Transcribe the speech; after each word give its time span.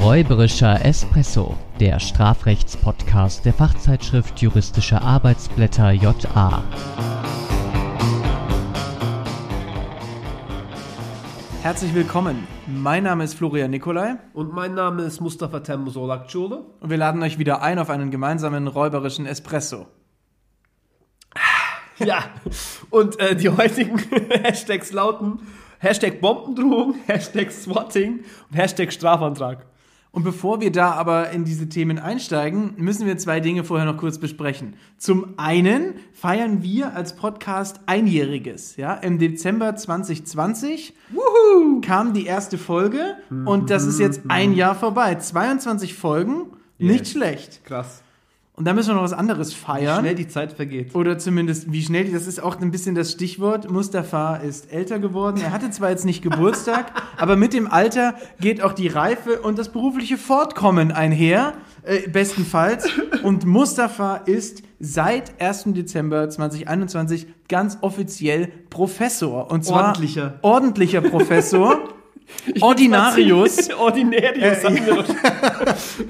Räuberischer 0.00 0.82
Espresso, 0.82 1.58
der 1.78 2.00
Strafrechtspodcast 2.00 3.44
der 3.44 3.52
Fachzeitschrift 3.52 4.40
Juristische 4.40 5.02
Arbeitsblätter 5.02 5.90
JA. 5.90 6.64
Herzlich 11.60 11.94
willkommen. 11.94 12.48
Mein 12.66 13.02
Name 13.02 13.24
ist 13.24 13.34
Florian 13.34 13.70
Nikolai 13.70 14.16
Und 14.32 14.54
mein 14.54 14.72
Name 14.72 15.02
ist 15.02 15.20
Mustafa 15.20 15.60
Temmusolakciole. 15.60 16.64
und 16.80 16.88
wir 16.88 16.96
laden 16.96 17.22
euch 17.22 17.38
wieder 17.38 17.60
ein 17.60 17.78
auf 17.78 17.90
einen 17.90 18.10
gemeinsamen 18.10 18.68
räuberischen 18.68 19.26
Espresso. 19.26 19.86
Ja, 21.98 22.24
und 22.88 23.20
äh, 23.20 23.36
die 23.36 23.50
heutigen 23.50 23.98
Hashtags 24.30 24.92
lauten 24.92 25.40
Hashtag 25.78 26.22
Bombendrohung, 26.22 26.94
Hashtag 27.06 27.50
Swatting 27.50 28.20
und 28.50 28.56
Hashtag 28.56 28.94
Strafantrag. 28.94 29.66
Und 30.12 30.24
bevor 30.24 30.60
wir 30.60 30.72
da 30.72 30.90
aber 30.92 31.30
in 31.30 31.44
diese 31.44 31.68
Themen 31.68 32.00
einsteigen, 32.00 32.72
müssen 32.76 33.06
wir 33.06 33.16
zwei 33.16 33.38
Dinge 33.38 33.62
vorher 33.62 33.86
noch 33.86 33.96
kurz 33.96 34.18
besprechen. 34.18 34.74
Zum 34.98 35.34
einen 35.36 35.94
feiern 36.12 36.64
wir 36.64 36.94
als 36.96 37.14
Podcast 37.14 37.78
einjähriges. 37.86 38.76
Ja, 38.76 38.94
im 38.94 39.18
Dezember 39.20 39.76
2020 39.76 40.94
kam 41.82 42.12
die 42.12 42.26
erste 42.26 42.58
Folge 42.58 43.16
und 43.44 43.70
das 43.70 43.84
ist 43.86 44.00
jetzt 44.00 44.22
ein 44.28 44.52
Jahr 44.54 44.74
vorbei. 44.74 45.14
22 45.14 45.94
Folgen, 45.94 46.46
nicht 46.78 47.00
Yes. 47.00 47.10
schlecht. 47.12 47.64
Krass. 47.64 48.02
Und 48.60 48.66
da 48.66 48.74
müssen 48.74 48.90
wir 48.90 48.96
noch 48.96 49.04
was 49.04 49.14
anderes 49.14 49.54
feiern. 49.54 50.00
Schnell 50.00 50.14
die 50.14 50.28
Zeit 50.28 50.52
vergeht. 50.52 50.94
Oder 50.94 51.16
zumindest, 51.16 51.72
wie 51.72 51.82
schnell, 51.82 52.12
das 52.12 52.26
ist 52.26 52.42
auch 52.42 52.60
ein 52.60 52.70
bisschen 52.70 52.94
das 52.94 53.10
Stichwort. 53.10 53.70
Mustafa 53.70 54.36
ist 54.36 54.70
älter 54.70 54.98
geworden. 54.98 55.40
Er 55.42 55.50
hatte 55.50 55.70
zwar 55.70 55.88
jetzt 55.88 56.04
nicht 56.04 56.20
Geburtstag, 56.20 56.92
aber 57.16 57.36
mit 57.36 57.54
dem 57.54 57.72
Alter 57.72 58.16
geht 58.38 58.60
auch 58.60 58.74
die 58.74 58.88
Reife 58.88 59.40
und 59.40 59.58
das 59.58 59.70
berufliche 59.70 60.18
Fortkommen 60.18 60.92
einher, 60.92 61.54
äh, 61.84 62.06
bestenfalls. 62.10 62.86
Und 63.22 63.46
Mustafa 63.46 64.16
ist 64.16 64.62
seit 64.78 65.40
1. 65.40 65.68
Dezember 65.68 66.28
2021 66.28 67.28
ganz 67.48 67.78
offiziell 67.80 68.52
Professor. 68.68 69.50
Und 69.50 69.64
zwar 69.64 69.86
Ordentlicher. 69.86 70.38
ordentlicher 70.42 71.00
Professor. 71.00 71.78
Ordinarius. 72.60 73.70
Ordinarius, 73.78 74.62
wir 74.64 74.94
doch. 74.94 75.04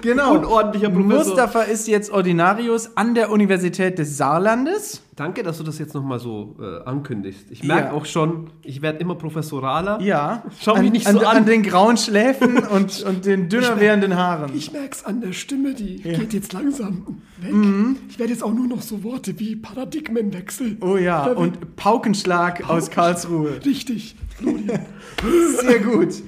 Genau. 0.02 0.34
Unordentlicher 0.36 0.90
Professor. 0.90 1.18
Mustafa 1.34 1.62
ist 1.62 1.86
jetzt 1.88 2.10
Ordinarius 2.10 2.96
an 2.96 3.14
der 3.14 3.30
Universität 3.30 3.98
des 3.98 4.16
Saarlandes. 4.16 5.02
Danke, 5.16 5.42
dass 5.42 5.58
du 5.58 5.64
das 5.64 5.78
jetzt 5.78 5.94
nochmal 5.94 6.18
so 6.18 6.56
äh, 6.60 6.88
ankündigst. 6.88 7.50
Ich 7.50 7.62
merke 7.62 7.88
Ja. 7.88 7.92
auch 7.92 8.06
schon, 8.06 8.50
ich 8.62 8.80
werde 8.80 8.98
immer 9.00 9.16
professoraler. 9.16 10.00
Ja. 10.00 10.44
Schau 10.60 10.76
mich 10.78 10.90
nicht 10.92 11.06
an, 11.06 11.14
so 11.18 11.26
an. 11.26 11.38
an. 11.38 11.46
den 11.46 11.62
grauen 11.62 11.96
Schläfen 11.98 12.56
und, 12.74 13.02
und 13.02 13.26
den 13.26 13.48
dünner 13.50 13.78
werdenden 13.78 14.16
Haaren. 14.16 14.54
Ich 14.54 14.72
merk's 14.72 15.04
an 15.04 15.20
der 15.20 15.32
Stimme, 15.32 15.74
die 15.74 15.96
geht 15.96 16.32
jetzt 16.32 16.52
langsam 16.54 17.20
weg. 17.40 17.52
Mhm. 17.52 17.98
Ich 18.08 18.18
werde 18.18 18.32
jetzt 18.32 18.42
auch 18.42 18.54
nur 18.54 18.66
noch 18.66 18.80
so 18.80 19.02
Worte 19.04 19.38
wie 19.38 19.56
Paradigmenwechsel. 19.56 20.78
Oh 20.80 20.96
ja, 20.96 21.26
und 21.26 21.76
Paukenschlag 21.76 22.68
aus 22.70 22.90
Karlsruhe. 22.90 23.60
Richtig. 23.64 24.14
Sehr 25.60 25.80
gut. 25.80 26.22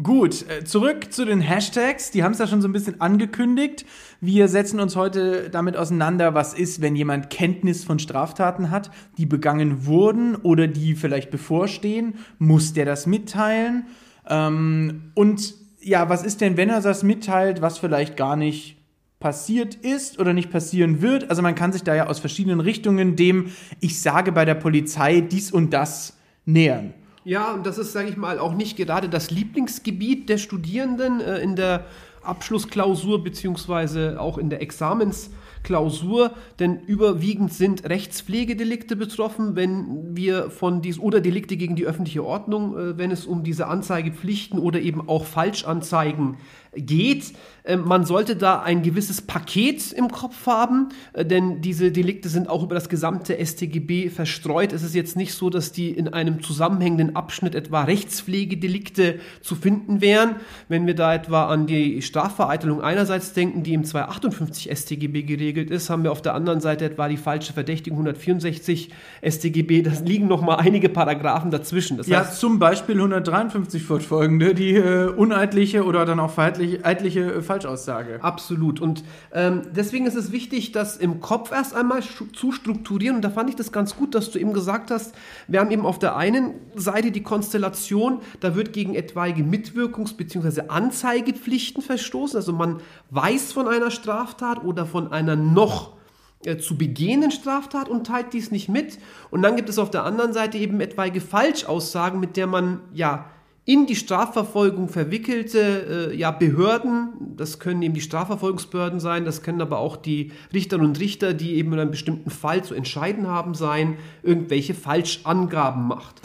Gut, 0.00 0.44
äh, 0.48 0.62
zurück 0.62 1.12
zu 1.12 1.24
den 1.24 1.40
Hashtags. 1.40 2.12
Die 2.12 2.22
haben 2.22 2.30
es 2.30 2.38
ja 2.38 2.46
schon 2.46 2.62
so 2.62 2.68
ein 2.68 2.72
bisschen 2.72 3.00
angekündigt. 3.00 3.84
Wir 4.20 4.46
setzen 4.46 4.78
uns 4.78 4.94
heute 4.94 5.50
damit 5.50 5.76
auseinander, 5.76 6.34
was 6.34 6.54
ist, 6.54 6.80
wenn 6.80 6.94
jemand 6.94 7.30
Kenntnis 7.30 7.82
von 7.82 7.98
Straftaten 7.98 8.70
hat, 8.70 8.92
die 9.16 9.26
begangen 9.26 9.86
wurden 9.86 10.36
oder 10.36 10.68
die 10.68 10.94
vielleicht 10.94 11.32
bevorstehen. 11.32 12.14
Muss 12.38 12.74
der 12.74 12.84
das 12.84 13.06
mitteilen? 13.06 13.86
Ähm, 14.28 15.10
und 15.14 15.54
ja, 15.80 16.08
was 16.08 16.22
ist 16.22 16.42
denn, 16.42 16.56
wenn 16.56 16.68
er 16.68 16.80
das 16.80 17.02
mitteilt, 17.02 17.60
was 17.60 17.78
vielleicht 17.78 18.16
gar 18.16 18.36
nicht 18.36 18.76
passiert 19.18 19.74
ist 19.74 20.20
oder 20.20 20.32
nicht 20.32 20.52
passieren 20.52 21.02
wird? 21.02 21.28
Also 21.28 21.42
man 21.42 21.56
kann 21.56 21.72
sich 21.72 21.82
da 21.82 21.96
ja 21.96 22.06
aus 22.06 22.20
verschiedenen 22.20 22.60
Richtungen 22.60 23.16
dem, 23.16 23.50
ich 23.80 24.00
sage 24.00 24.30
bei 24.30 24.44
der 24.44 24.54
Polizei 24.54 25.22
dies 25.22 25.50
und 25.50 25.72
das 25.72 26.16
nähern. 26.44 26.94
Ja, 27.24 27.52
und 27.52 27.66
das 27.66 27.78
ist, 27.78 27.92
sage 27.92 28.08
ich 28.08 28.16
mal, 28.16 28.38
auch 28.38 28.54
nicht 28.54 28.76
gerade 28.76 29.08
das 29.08 29.30
Lieblingsgebiet 29.30 30.28
der 30.28 30.38
Studierenden 30.38 31.20
äh, 31.20 31.38
in 31.38 31.56
der 31.56 31.86
Abschlussklausur 32.22 33.22
beziehungsweise 33.24 34.20
auch 34.20 34.38
in 34.38 34.50
der 34.50 34.60
Examensklausur, 34.60 36.32
denn 36.58 36.80
überwiegend 36.80 37.52
sind 37.52 37.88
Rechtspflegedelikte 37.88 38.96
betroffen, 38.96 39.56
wenn 39.56 40.16
wir 40.16 40.50
von 40.50 40.82
dies 40.82 40.98
oder 40.98 41.20
Delikte 41.20 41.56
gegen 41.56 41.76
die 41.76 41.86
öffentliche 41.86 42.24
Ordnung, 42.24 42.76
äh, 42.76 42.98
wenn 42.98 43.10
es 43.10 43.26
um 43.26 43.44
diese 43.44 43.66
Anzeigepflichten 43.66 44.58
oder 44.58 44.80
eben 44.80 45.08
auch 45.08 45.24
Falschanzeigen 45.24 46.36
geht. 46.74 47.32
Äh, 47.64 47.76
Man 47.76 48.04
sollte 48.04 48.36
da 48.36 48.60
ein 48.60 48.82
gewisses 48.82 49.22
Paket 49.22 49.92
im 49.92 50.08
Kopf 50.10 50.46
haben, 50.46 50.88
äh, 51.12 51.24
denn 51.24 51.60
diese 51.60 51.90
Delikte 51.92 52.28
sind 52.28 52.48
auch 52.48 52.62
über 52.62 52.74
das 52.74 52.88
gesamte 52.88 53.34
StGB 53.44 54.10
verstreut. 54.10 54.72
Es 54.72 54.82
ist 54.82 54.94
jetzt 54.94 55.16
nicht 55.16 55.34
so, 55.34 55.50
dass 55.50 55.72
die 55.72 55.90
in 55.90 56.08
einem 56.08 56.42
zusammenhängenden 56.42 57.16
Abschnitt 57.16 57.54
etwa 57.54 57.82
Rechtspflegedelikte 57.84 59.20
zu 59.40 59.54
finden 59.54 60.00
wären. 60.00 60.36
Wenn 60.68 60.86
wir 60.86 60.94
da 60.94 61.14
etwa 61.14 61.46
an 61.46 61.66
die 61.66 62.02
Strafvereitelung 62.02 62.80
einerseits 62.80 63.32
denken, 63.32 63.62
die 63.62 63.74
im 63.74 63.84
258 63.84 64.70
StGB 64.70 65.22
geregelt 65.22 65.70
ist, 65.70 65.90
haben 65.90 66.02
wir 66.04 66.12
auf 66.12 66.22
der 66.22 66.34
anderen 66.34 66.60
Seite 66.60 66.84
etwa 66.84 67.08
die 67.08 67.16
falsche 67.16 67.52
Verdächtigung 67.52 67.98
164 68.00 68.90
StGB. 69.26 69.82
Da 69.82 69.92
liegen 70.04 70.28
noch 70.28 70.42
mal 70.42 70.56
einige 70.56 70.88
Paragraphen 70.88 71.50
dazwischen. 71.50 71.96
Das 71.96 72.06
Ja, 72.06 72.20
heißt, 72.20 72.38
zum 72.40 72.58
Beispiel 72.58 72.96
153 72.96 73.82
fortfolgende, 73.82 74.54
die 74.54 74.74
äh, 74.74 75.08
uneidliche 75.08 75.84
oder 75.84 76.04
dann 76.04 76.20
auch 76.20 76.30
vereitliche, 76.30 76.57
eidliche 76.58 77.32
äh, 77.32 77.42
Falschaussage. 77.42 78.18
Absolut. 78.22 78.80
Und 78.80 79.04
ähm, 79.32 79.62
deswegen 79.74 80.06
ist 80.06 80.14
es 80.14 80.32
wichtig, 80.32 80.72
das 80.72 80.96
im 80.96 81.20
Kopf 81.20 81.52
erst 81.52 81.74
einmal 81.74 82.02
zu 82.02 82.52
strukturieren. 82.52 83.16
Und 83.16 83.22
da 83.22 83.30
fand 83.30 83.50
ich 83.50 83.56
das 83.56 83.72
ganz 83.72 83.96
gut, 83.96 84.14
dass 84.14 84.30
du 84.30 84.38
eben 84.38 84.52
gesagt 84.52 84.90
hast, 84.90 85.14
wir 85.46 85.60
haben 85.60 85.70
eben 85.70 85.86
auf 85.86 85.98
der 85.98 86.16
einen 86.16 86.54
Seite 86.74 87.10
die 87.10 87.22
Konstellation, 87.22 88.20
da 88.40 88.54
wird 88.54 88.72
gegen 88.72 88.94
etwaige 88.94 89.42
Mitwirkungs- 89.42 90.16
bzw. 90.16 90.68
Anzeigepflichten 90.68 91.82
verstoßen. 91.82 92.36
Also 92.36 92.52
man 92.52 92.80
weiß 93.10 93.52
von 93.52 93.68
einer 93.68 93.90
Straftat 93.90 94.64
oder 94.64 94.86
von 94.86 95.12
einer 95.12 95.36
noch 95.36 95.98
äh, 96.44 96.56
zu 96.56 96.78
begehenden 96.78 97.32
Straftat 97.32 97.88
und 97.88 98.06
teilt 98.06 98.32
dies 98.32 98.50
nicht 98.52 98.68
mit. 98.68 98.98
Und 99.30 99.42
dann 99.42 99.56
gibt 99.56 99.68
es 99.68 99.78
auf 99.78 99.90
der 99.90 100.04
anderen 100.04 100.32
Seite 100.32 100.56
eben 100.58 100.80
etwaige 100.80 101.20
Falschaussagen, 101.20 102.20
mit 102.20 102.36
der 102.36 102.46
man 102.46 102.80
ja 102.92 103.26
in 103.68 103.84
die 103.84 103.96
Strafverfolgung 103.96 104.88
verwickelte 104.88 106.10
äh, 106.10 106.16
ja, 106.16 106.30
Behörden, 106.30 107.34
das 107.36 107.58
können 107.58 107.82
eben 107.82 107.92
die 107.92 108.00
Strafverfolgungsbehörden 108.00 108.98
sein, 108.98 109.26
das 109.26 109.42
können 109.42 109.60
aber 109.60 109.78
auch 109.78 109.98
die 109.98 110.32
Richterinnen 110.54 110.88
und 110.88 110.98
Richter, 110.98 111.34
die 111.34 111.56
eben 111.56 111.74
in 111.74 111.80
einem 111.80 111.90
bestimmten 111.90 112.30
Fall 112.30 112.64
zu 112.64 112.72
entscheiden 112.72 113.26
haben, 113.26 113.52
sein, 113.52 113.98
irgendwelche 114.22 114.72
Falschangaben 114.72 115.86
macht. 115.86 116.22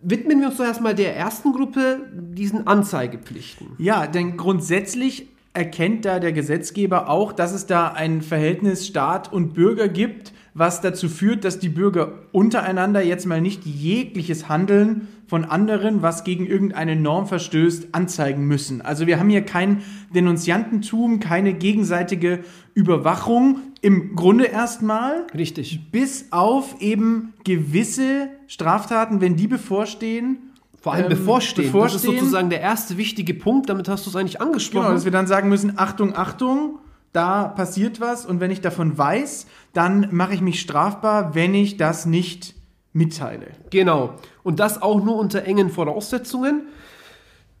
Widmen 0.00 0.38
wir 0.38 0.46
uns 0.46 0.58
doch 0.58 0.64
erstmal 0.64 0.94
der 0.94 1.16
ersten 1.16 1.52
Gruppe, 1.52 2.02
diesen 2.12 2.68
Anzeigepflichten. 2.68 3.70
Ja, 3.78 4.06
denn 4.06 4.36
grundsätzlich 4.36 5.26
erkennt 5.54 6.04
da 6.04 6.20
der 6.20 6.32
Gesetzgeber 6.32 7.10
auch, 7.10 7.32
dass 7.32 7.52
es 7.52 7.66
da 7.66 7.88
ein 7.88 8.22
Verhältnis 8.22 8.86
Staat 8.86 9.32
und 9.32 9.54
Bürger 9.54 9.88
gibt, 9.88 10.32
was 10.54 10.80
dazu 10.80 11.08
führt, 11.08 11.44
dass 11.44 11.58
die 11.58 11.68
Bürger 11.68 12.12
untereinander 12.30 13.02
jetzt 13.02 13.26
mal 13.26 13.40
nicht 13.40 13.66
jegliches 13.66 14.48
Handeln 14.48 15.08
von 15.26 15.44
anderen, 15.44 16.00
was 16.00 16.22
gegen 16.22 16.46
irgendeine 16.46 16.94
Norm 16.94 17.26
verstößt, 17.26 17.88
anzeigen 17.92 18.46
müssen. 18.46 18.80
Also 18.80 19.08
wir 19.08 19.18
haben 19.18 19.28
hier 19.28 19.42
kein 19.42 19.82
Denunziantentum, 20.14 21.18
keine 21.18 21.54
gegenseitige 21.54 22.44
Überwachung, 22.72 23.58
im 23.80 24.14
Grunde 24.14 24.44
erstmal, 24.44 25.26
Richtig. 25.36 25.90
bis 25.90 26.28
auf 26.30 26.80
eben 26.80 27.34
gewisse 27.42 28.28
Straftaten, 28.46 29.20
wenn 29.20 29.34
die 29.36 29.48
bevorstehen, 29.48 30.38
Vor 30.80 30.92
allem 30.92 31.10
ähm, 31.10 31.18
bevorstehen. 31.18 31.66
Das 31.66 31.72
bevorstehen. 31.72 32.14
ist 32.14 32.20
sozusagen 32.20 32.50
der 32.50 32.60
erste 32.60 32.96
wichtige 32.96 33.34
Punkt, 33.34 33.68
damit 33.68 33.88
hast 33.88 34.06
du 34.06 34.10
es 34.10 34.16
eigentlich 34.16 34.40
angesprochen. 34.40 34.84
Genau, 34.84 34.94
dass 34.94 35.04
wir 35.04 35.12
dann 35.12 35.26
sagen 35.26 35.48
müssen, 35.48 35.72
Achtung, 35.76 36.14
Achtung, 36.14 36.78
da 37.14 37.46
passiert 37.48 38.00
was 38.00 38.26
und 38.26 38.40
wenn 38.40 38.50
ich 38.50 38.60
davon 38.60 38.98
weiß, 38.98 39.46
dann 39.72 40.08
mache 40.10 40.34
ich 40.34 40.40
mich 40.40 40.60
strafbar, 40.60 41.34
wenn 41.34 41.54
ich 41.54 41.76
das 41.76 42.06
nicht 42.06 42.54
mitteile. 42.92 43.46
Genau. 43.70 44.14
Und 44.42 44.60
das 44.60 44.82
auch 44.82 45.02
nur 45.02 45.16
unter 45.16 45.44
engen 45.44 45.70
Voraussetzungen. 45.70 46.62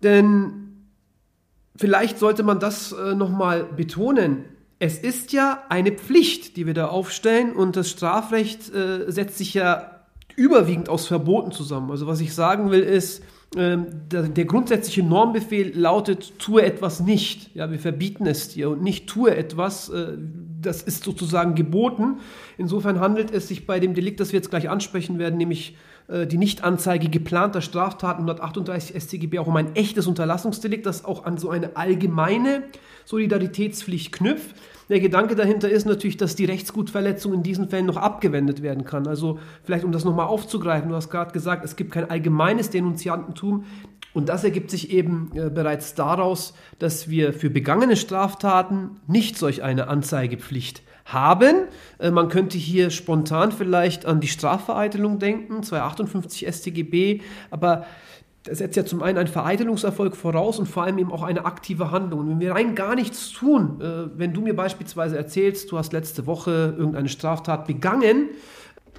Denn 0.02 0.86
vielleicht 1.76 2.18
sollte 2.18 2.42
man 2.42 2.58
das 2.58 2.92
äh, 2.92 3.14
nochmal 3.14 3.64
betonen. 3.64 4.44
Es 4.80 4.98
ist 4.98 5.32
ja 5.32 5.62
eine 5.68 5.92
Pflicht, 5.92 6.56
die 6.56 6.66
wir 6.66 6.74
da 6.74 6.88
aufstellen 6.88 7.52
und 7.52 7.76
das 7.76 7.90
Strafrecht 7.90 8.74
äh, 8.74 9.10
setzt 9.10 9.38
sich 9.38 9.54
ja 9.54 10.02
überwiegend 10.34 10.88
aus 10.88 11.06
Verboten 11.06 11.52
zusammen. 11.52 11.92
Also 11.92 12.08
was 12.08 12.20
ich 12.20 12.34
sagen 12.34 12.72
will 12.72 12.82
ist, 12.82 13.22
der, 13.56 14.22
der 14.22 14.44
grundsätzliche 14.44 15.02
Normbefehl 15.02 15.72
lautet, 15.78 16.38
tue 16.38 16.62
etwas 16.62 17.00
nicht. 17.00 17.54
Ja, 17.54 17.70
wir 17.70 17.78
verbieten 17.78 18.26
es 18.26 18.48
dir 18.48 18.70
und 18.70 18.82
nicht 18.82 19.08
tue 19.08 19.36
etwas. 19.36 19.88
Äh, 19.88 20.18
das 20.60 20.82
ist 20.82 21.04
sozusagen 21.04 21.54
geboten. 21.54 22.18
Insofern 22.58 23.00
handelt 23.00 23.30
es 23.30 23.48
sich 23.48 23.66
bei 23.66 23.80
dem 23.80 23.94
Delikt, 23.94 24.20
das 24.20 24.32
wir 24.32 24.38
jetzt 24.38 24.50
gleich 24.50 24.68
ansprechen 24.68 25.18
werden, 25.18 25.36
nämlich 25.36 25.76
äh, 26.08 26.26
die 26.26 26.38
Nichtanzeige 26.38 27.08
geplanter 27.08 27.60
Straftaten 27.60 28.22
138 28.22 29.00
StGB 29.00 29.38
auch 29.38 29.46
um 29.46 29.56
ein 29.56 29.74
echtes 29.76 30.06
Unterlassungsdelikt, 30.06 30.86
das 30.86 31.04
auch 31.04 31.24
an 31.24 31.38
so 31.38 31.50
eine 31.50 31.76
allgemeine 31.76 32.64
Solidaritätspflicht 33.04 34.12
knüpft. 34.12 34.56
Der 34.88 35.00
Gedanke 35.00 35.34
dahinter 35.34 35.70
ist 35.70 35.86
natürlich, 35.86 36.16
dass 36.16 36.36
die 36.36 36.44
Rechtsgutverletzung 36.44 37.32
in 37.32 37.42
diesen 37.42 37.68
Fällen 37.68 37.86
noch 37.86 37.96
abgewendet 37.96 38.62
werden 38.62 38.84
kann. 38.84 39.06
Also 39.06 39.38
vielleicht 39.62 39.84
um 39.84 39.92
das 39.92 40.04
nochmal 40.04 40.26
aufzugreifen, 40.26 40.90
du 40.90 40.94
hast 40.94 41.10
gerade 41.10 41.32
gesagt, 41.32 41.64
es 41.64 41.76
gibt 41.76 41.92
kein 41.92 42.10
allgemeines 42.10 42.70
Denunziantentum. 42.70 43.64
Und 44.12 44.28
das 44.28 44.44
ergibt 44.44 44.70
sich 44.70 44.90
eben 44.90 45.32
äh, 45.34 45.50
bereits 45.50 45.94
daraus, 45.94 46.54
dass 46.78 47.10
wir 47.10 47.32
für 47.32 47.50
begangene 47.50 47.96
Straftaten 47.96 49.00
nicht 49.08 49.36
solch 49.36 49.62
eine 49.62 49.88
Anzeigepflicht 49.88 50.82
haben. 51.04 51.64
Äh, 51.98 52.10
man 52.10 52.28
könnte 52.28 52.56
hier 52.56 52.90
spontan 52.90 53.50
vielleicht 53.50 54.06
an 54.06 54.20
die 54.20 54.28
Strafvereitelung 54.28 55.18
denken, 55.18 55.62
258 55.64 56.46
StGB, 56.46 57.22
aber 57.50 57.86
das 58.44 58.58
setzt 58.58 58.76
ja 58.76 58.84
zum 58.84 59.02
einen 59.02 59.16
einen 59.16 59.28
Vereitelungserfolg 59.28 60.16
voraus 60.16 60.58
und 60.58 60.66
vor 60.66 60.84
allem 60.84 60.98
eben 60.98 61.10
auch 61.10 61.22
eine 61.22 61.46
aktive 61.46 61.90
Handlung. 61.90 62.20
Und 62.20 62.28
wenn 62.28 62.40
wir 62.40 62.52
rein 62.52 62.74
gar 62.74 62.94
nichts 62.94 63.32
tun, 63.32 63.80
äh, 63.80 64.18
wenn 64.18 64.34
du 64.34 64.42
mir 64.42 64.54
beispielsweise 64.54 65.16
erzählst, 65.16 65.72
du 65.72 65.78
hast 65.78 65.94
letzte 65.94 66.26
Woche 66.26 66.74
irgendeine 66.76 67.08
Straftat 67.08 67.66
begangen, 67.66 68.28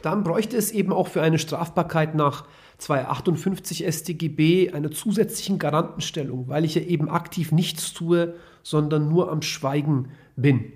dann 0.01 0.23
bräuchte 0.23 0.57
es 0.57 0.71
eben 0.71 0.91
auch 0.91 1.07
für 1.07 1.21
eine 1.21 1.37
Strafbarkeit 1.37 2.15
nach 2.15 2.45
258 2.79 3.85
StGB 3.87 4.71
eine 4.71 4.89
zusätzlichen 4.89 5.59
Garantenstellung, 5.59 6.47
weil 6.47 6.65
ich 6.65 6.75
ja 6.75 6.81
eben 6.81 7.09
aktiv 7.09 7.51
nichts 7.51 7.93
tue, 7.93 8.33
sondern 8.63 9.09
nur 9.09 9.31
am 9.31 9.43
Schweigen 9.43 10.09
bin. 10.35 10.73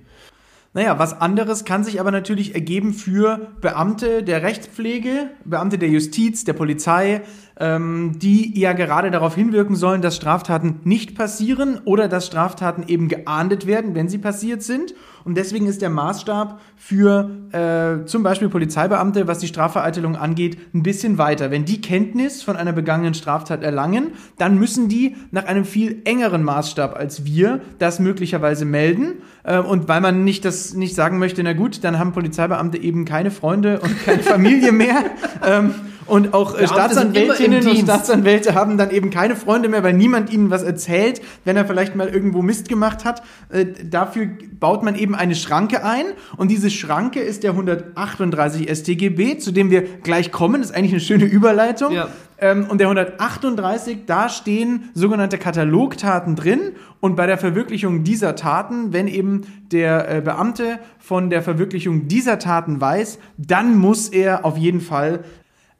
Naja, 0.74 1.00
was 1.00 1.20
anderes 1.20 1.66
kann 1.66 1.84
sich 1.84 2.00
aber 2.00 2.12
natürlich 2.12 2.54
ergeben 2.54 2.94
für 2.94 3.52
Beamte 3.60 4.22
der 4.24 4.44
Rechtspflege, 4.44 5.32
Beamte 5.44 5.80
der 5.80 5.90
Justiz, 5.90 6.44
der 6.44 6.54
Polizei, 6.54 7.22
ähm, 7.60 8.14
die 8.18 8.58
ja 8.58 8.74
gerade 8.74 9.12
darauf 9.12 9.36
hinwirken 9.36 9.76
sollen, 9.76 10.02
dass 10.02 10.16
Straftaten 10.16 10.80
nicht 10.86 11.16
passieren 11.16 11.82
oder 11.84 12.08
dass 12.08 12.26
Straftaten 12.26 12.84
eben 12.88 13.10
geahndet 13.10 13.68
werden, 13.68 13.96
wenn 13.96 14.08
sie 14.08 14.18
passiert 14.18 14.64
sind. 14.64 14.94
Und 15.26 15.36
deswegen 15.36 15.68
ist 15.68 15.82
der 15.82 15.90
Maßstab 15.90 16.62
für 16.78 17.30
äh, 17.52 18.06
zum 18.06 18.24
Beispiel 18.24 18.48
Polizeibeamte, 18.48 19.28
was 19.28 19.40
die 19.40 19.48
Strafvereitelung 19.48 20.16
angeht, 20.16 20.58
ein 20.74 20.82
bisschen 20.84 21.18
weiter. 21.18 21.52
Wenn 21.52 21.66
die 21.66 21.82
Kenntnis 21.82 22.42
von 22.42 22.56
einer 22.56 22.72
begangenen 22.72 23.14
Straftat 23.14 23.62
erlangen, 23.62 24.14
dann 24.38 24.58
müssen 24.58 24.88
die 24.88 25.18
nach 25.32 25.46
einem 25.46 25.66
viel 25.66 26.02
engeren 26.06 26.44
Maßstab 26.44 26.96
als 26.96 27.26
wir 27.26 27.60
das 27.78 28.00
möglicherweise 28.00 28.64
melden. 28.64 29.22
Äh, 29.44 29.60
und 29.60 29.90
weil 29.90 30.00
man 30.00 30.24
nicht 30.24 30.46
das 30.46 30.74
nicht 30.74 30.96
sagen 30.96 31.20
möchte, 31.20 31.44
na 31.44 31.52
gut, 31.52 31.84
dann 31.84 32.00
haben 32.00 32.14
Polizeibeamte 32.14 32.78
eben 32.78 33.04
keine 33.04 33.32
Freunde 33.32 33.82
und 33.82 34.04
keine 34.06 34.24
Familie 34.24 34.72
mehr. 34.72 35.04
ähm, 35.46 35.74
und 36.10 36.34
auch 36.34 36.58
äh, 36.58 36.68
Staatsanwältinnen 36.68 37.68
und 37.68 37.78
Staatsanwälte 37.78 38.56
haben 38.56 38.78
dann 38.78 38.92
eben 38.92 39.10
keine 39.10 39.36
Freunde 39.36 39.70
mehr, 39.70 39.84
weil 39.84 39.94
niemand 39.94 40.32
ihnen 40.32 40.50
was 40.50 40.64
erzählt, 40.64 41.22
wenn 41.46 41.56
er 41.56 41.66
vielleicht 41.66 41.96
mal 41.96 42.08
irgendwo 42.10 42.42
Mist 42.42 42.68
gemacht 42.68 43.06
hat. 43.06 43.22
Äh, 43.50 43.66
dafür 43.84 44.28
baut 44.60 44.84
man 44.84 44.96
eben 44.96 45.16
eine 45.16 45.36
Schranke 45.36 45.84
ein. 45.84 46.06
Und 46.38 46.50
diese 46.50 46.70
Schranke 46.70 47.20
ist 47.20 47.44
der 47.44 47.52
138 47.52 48.70
StGB, 48.70 49.38
zu 49.38 49.52
dem 49.52 49.70
wir 49.70 49.82
gleich 49.82 50.32
kommen. 50.32 50.62
Das 50.62 50.72
ist 50.72 50.76
eigentlich 50.76 50.94
eine 50.94 51.02
schöne 51.02 51.26
Überleitung. 51.26 51.94
Ja. 51.94 52.10
Ähm, 52.42 52.68
und 52.70 52.80
der 52.80 52.88
138, 52.88 54.06
da 54.06 54.30
stehen 54.30 54.90
sogenannte 54.94 55.38
Katalogtaten 55.38 56.36
drin. 56.36 56.74
Und 57.00 57.16
bei 57.16 57.28
der 57.28 57.38
Verwirklichung 57.38 58.04
dieser 58.04 58.36
Taten, 58.36 58.94
wenn 58.94 59.08
eben 59.08 59.42
der 59.72 60.18
äh, 60.18 60.22
Beamte 60.22 60.80
von 60.98 61.30
der 61.30 61.42
Verwirklichung 61.42 62.08
dieser 62.08 62.40
Taten 62.40 62.80
weiß, 62.80 63.20
dann 63.38 63.78
muss 63.78 64.10
er 64.10 64.46
auf 64.46 64.58
jeden 64.58 64.82
Fall 64.82 65.24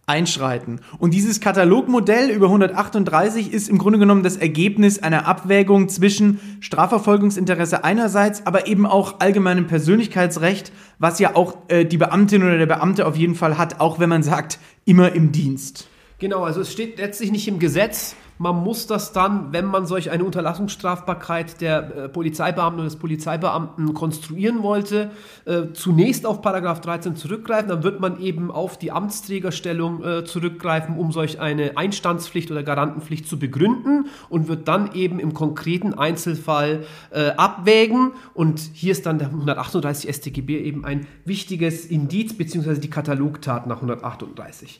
einschreiten. 0.10 0.82
Und 0.98 1.14
dieses 1.14 1.40
Katalogmodell 1.40 2.30
über 2.30 2.48
138 2.48 3.54
ist 3.54 3.70
im 3.70 3.78
Grunde 3.78 4.00
genommen 4.00 4.24
das 4.24 4.36
Ergebnis 4.36 5.00
einer 5.00 5.28
Abwägung 5.28 5.88
zwischen 5.88 6.40
Strafverfolgungsinteresse 6.60 7.84
einerseits, 7.84 8.46
aber 8.46 8.68
eben 8.68 8.86
auch 8.86 9.20
allgemeinem 9.20 9.68
Persönlichkeitsrecht, 9.68 10.74
was 10.98 11.20
ja 11.20 11.36
auch 11.36 11.58
äh, 11.70 11.86
die 11.86 11.98
Beamtin 11.98 12.44
oder 12.44 12.58
der 12.58 12.66
Beamte 12.66 13.06
auf 13.06 13.16
jeden 13.16 13.36
Fall 13.36 13.58
hat, 13.58 13.80
auch 13.80 14.00
wenn 14.00 14.10
man 14.10 14.24
sagt, 14.24 14.60
immer 14.84 15.14
im 15.14 15.32
Dienst. 15.32 15.88
Genau, 16.18 16.44
also 16.44 16.62
es 16.62 16.72
steht 16.72 16.98
letztlich 16.98 17.32
nicht 17.32 17.48
im 17.48 17.60
Gesetz, 17.60 18.16
man 18.40 18.56
muss 18.64 18.88
das 18.88 19.12
dann, 19.12 19.52
wenn 19.52 19.66
man 19.66 19.86
solch 19.86 20.12
eine 20.12 20.24
Unterlassungsstrafbarkeit 20.24 21.60
der 21.60 21.96
äh, 21.96 22.10
Polizeibeamten 22.10 22.80
oder 22.80 22.90
des 22.90 22.96
Polizeibeamten 22.96 23.94
konstruieren 23.94 24.64
wollte, 24.64 25.12
äh, 25.44 25.74
zunächst 25.74 26.26
auf 26.26 26.42
Paragraph 26.42 26.80
13 26.80 27.18
zurückgreifen. 27.18 27.68
Dann 27.68 27.84
wird 27.84 28.00
man 28.00 28.22
eben 28.22 28.50
auf 28.50 28.80
die 28.80 28.94
Amtsträgerstellung 28.94 30.04
äh, 30.06 30.24
zurückgreifen, 30.24 30.98
um 30.98 31.12
solch 31.12 31.42
eine 31.42 31.76
Einstandspflicht 31.76 32.50
oder 32.50 32.64
Garantenpflicht 32.64 33.28
zu 33.28 33.38
begründen 33.38 34.06
und 34.30 34.48
wird 34.48 34.70
dann 34.70 34.94
eben 34.94 35.20
im 35.20 35.34
konkreten 35.34 35.94
Einzelfall 35.94 36.86
äh, 37.12 37.32
abwägen. 37.32 38.14
Und 38.34 38.62
hier 38.72 38.94
ist 38.94 39.06
dann 39.06 39.20
der 39.20 39.28
138 39.28 40.16
StGB 40.16 40.60
eben 40.64 40.86
ein 40.86 41.08
wichtiges 41.26 41.86
Indiz 41.86 42.38
beziehungsweise 42.38 42.80
die 42.80 42.90
Katalogtat 42.90 43.68
nach 43.68 43.78
138. 43.78 44.80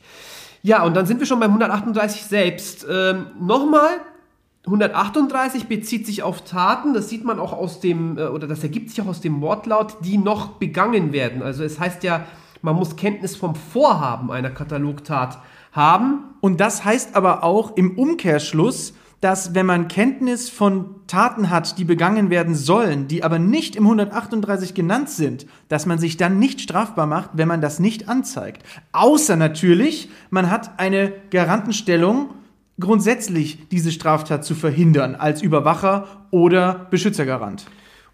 Ja, 0.62 0.82
und 0.84 0.94
dann 0.94 1.06
sind 1.06 1.20
wir 1.20 1.26
schon 1.26 1.40
beim 1.40 1.50
138 1.50 2.22
selbst. 2.24 2.86
Ähm, 2.90 3.26
Nochmal, 3.40 4.00
138 4.66 5.68
bezieht 5.68 6.06
sich 6.06 6.22
auf 6.22 6.44
Taten, 6.44 6.92
das 6.92 7.08
sieht 7.08 7.24
man 7.24 7.38
auch 7.38 7.52
aus 7.52 7.80
dem, 7.80 8.18
äh, 8.18 8.24
oder 8.24 8.46
das 8.46 8.62
ergibt 8.62 8.90
sich 8.90 9.00
auch 9.00 9.06
aus 9.06 9.20
dem 9.20 9.40
Wortlaut, 9.40 9.96
die 10.04 10.18
noch 10.18 10.48
begangen 10.58 11.12
werden. 11.12 11.42
Also 11.42 11.64
es 11.64 11.80
heißt 11.80 12.02
ja, 12.02 12.26
man 12.62 12.76
muss 12.76 12.96
Kenntnis 12.96 13.36
vom 13.36 13.54
Vorhaben 13.54 14.30
einer 14.30 14.50
Katalogtat 14.50 15.38
haben. 15.72 16.24
Und 16.40 16.60
das 16.60 16.84
heißt 16.84 17.16
aber 17.16 17.42
auch 17.42 17.76
im 17.76 17.98
Umkehrschluss, 17.98 18.94
dass 19.20 19.54
wenn 19.54 19.66
man 19.66 19.88
Kenntnis 19.88 20.48
von 20.48 20.94
Taten 21.06 21.50
hat, 21.50 21.78
die 21.78 21.84
begangen 21.84 22.30
werden 22.30 22.54
sollen, 22.54 23.06
die 23.06 23.22
aber 23.22 23.38
nicht 23.38 23.76
im 23.76 23.84
138 23.84 24.74
genannt 24.74 25.10
sind, 25.10 25.46
dass 25.68 25.84
man 25.84 25.98
sich 25.98 26.16
dann 26.16 26.38
nicht 26.38 26.60
strafbar 26.60 27.06
macht, 27.06 27.30
wenn 27.34 27.48
man 27.48 27.60
das 27.60 27.80
nicht 27.80 28.08
anzeigt. 28.08 28.62
Außer 28.92 29.36
natürlich, 29.36 30.08
man 30.30 30.50
hat 30.50 30.78
eine 30.78 31.12
Garantenstellung, 31.30 32.30
grundsätzlich 32.78 33.68
diese 33.68 33.92
Straftat 33.92 34.44
zu 34.44 34.54
verhindern 34.54 35.14
als 35.14 35.42
Überwacher 35.42 36.06
oder 36.30 36.86
Beschützergarant. 36.90 37.66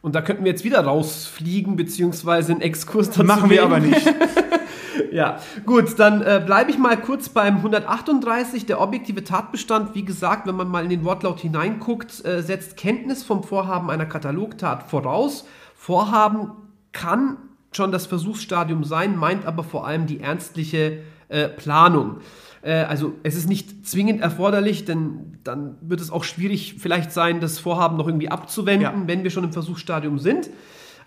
Und 0.03 0.15
da 0.15 0.23
könnten 0.23 0.45
wir 0.45 0.51
jetzt 0.51 0.65
wieder 0.65 0.81
rausfliegen, 0.81 1.77
beziehungsweise 1.77 2.53
einen 2.53 2.61
Exkurs 2.61 3.09
dazu 3.11 3.25
Machen 3.25 3.51
wir 3.51 3.63
aber 3.63 3.79
nicht. 3.81 4.07
Ja, 5.13 5.39
gut, 5.65 5.99
dann 5.99 6.23
äh, 6.23 6.43
bleibe 6.45 6.71
ich 6.71 6.79
mal 6.79 6.97
kurz 6.97 7.29
beim 7.29 7.57
138. 7.57 8.67
Der 8.67 8.81
objektive 8.81 9.25
Tatbestand, 9.25 9.95
wie 9.95 10.05
gesagt, 10.05 10.47
wenn 10.47 10.57
man 10.57 10.69
mal 10.69 10.85
in 10.85 10.91
den 10.91 11.05
Wortlaut 11.05 11.41
hineinguckt, 11.41 12.25
äh, 12.25 12.43
setzt 12.43 12.77
Kenntnis 12.77 13.23
vom 13.23 13.43
Vorhaben 13.43 13.91
einer 13.91 14.07
Katalogtat 14.07 14.85
voraus. 14.89 15.47
Vorhaben 15.75 16.53
kann 16.93 17.39
schon 17.73 17.93
das 17.93 18.07
Versuchsstadium 18.07 18.85
sein, 18.85 19.17
meint 19.17 19.47
aber 19.47 19.63
vor 19.63 19.87
allem 19.87 20.07
die 20.07 20.21
ernstliche 20.21 21.01
äh, 21.29 21.49
Planung. 21.49 22.19
Äh, 22.63 22.85
also 22.85 23.15
es 23.23 23.37
ist 23.37 23.49
nicht 23.49 23.87
zwingend 23.87 24.21
erforderlich, 24.21 24.85
denn 24.85 25.39
dann 25.45 25.77
wird 25.81 26.01
es 26.01 26.11
auch 26.11 26.25
schwierig 26.25 26.77
vielleicht 26.79 27.13
sein, 27.13 27.41
das 27.41 27.59
Vorhaben 27.59 27.97
noch 27.97 28.07
irgendwie 28.07 28.29
abzuwenden, 28.29 28.83
ja. 28.83 29.09
wenn 29.09 29.23
wir 29.23 29.31
schon 29.31 29.45
im 29.45 29.53
Versuchsstadium 29.53 30.19
sind. 30.19 30.51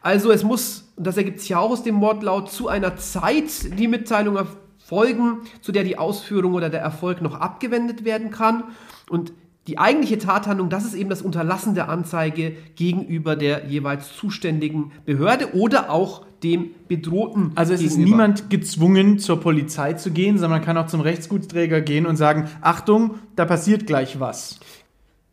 Also 0.01 0.32
es 0.32 0.44
muss, 0.44 0.91
das 0.98 1.18
ergibt 1.18 1.41
sich 1.41 1.50
ja 1.50 1.60
auch 1.60 1.72
aus 1.72 1.84
dem 1.84 2.01
Wortlaut, 2.01 2.51
zu 2.51 2.68
einer 2.68 2.98
Zeit 2.98 3.77
die 3.77 3.88
Mitteilung 3.88 4.38
erfolgen, 4.38 5.39
zu 5.62 5.72
der 5.72 5.84
die 5.84 5.98
Ausführung 5.98 6.53
oder 6.53 6.70
der 6.70 6.82
Erfolg 6.82 7.22
noch 7.22 7.36
abgewendet 7.36 8.06
werden 8.06 8.32
kann. 8.32 8.63
Und 9.10 9.34
die 9.68 9.77
eigentliche 9.77 10.18
Tathandlung, 10.18 10.70
das 10.70 10.86
ist 10.86 10.96
eben 10.96 11.10
das 11.10 11.22
Unterlassen 11.22 11.75
der 11.75 11.89
Anzeige 11.89 12.56
gegenüber 12.75 13.36
der 13.36 13.68
jeweils 13.68 14.15
zuständigen 14.15 14.91
Behörde 15.06 15.53
oder 15.53 15.91
auch 15.91 16.25
dem 16.41 16.72
Bedrohten. 16.88 17.51
Also 17.56 17.74
es 17.74 17.82
gegenüber. 17.82 18.01
ist 18.01 18.10
niemand 18.10 18.50
gezwungen, 18.50 19.20
zur 19.20 19.39
Polizei 19.39 19.94
zu 19.94 20.12
gehen, 20.12 20.38
sondern 20.38 20.60
man 20.60 20.65
kann 20.65 20.77
auch 20.77 20.88
zum 20.88 21.01
Rechtsgutsträger 21.01 21.82
gehen 21.82 22.06
und 22.06 22.15
sagen, 22.15 22.50
Achtung, 22.62 23.15
da 23.36 23.46
passiert 23.46 23.86
gleich 23.86 24.20
was. 24.20 24.60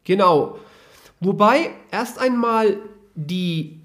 Genau. 0.05 0.59
Wobei 1.21 1.71
erst 1.91 2.21
einmal 2.21 2.77
die 3.15 3.81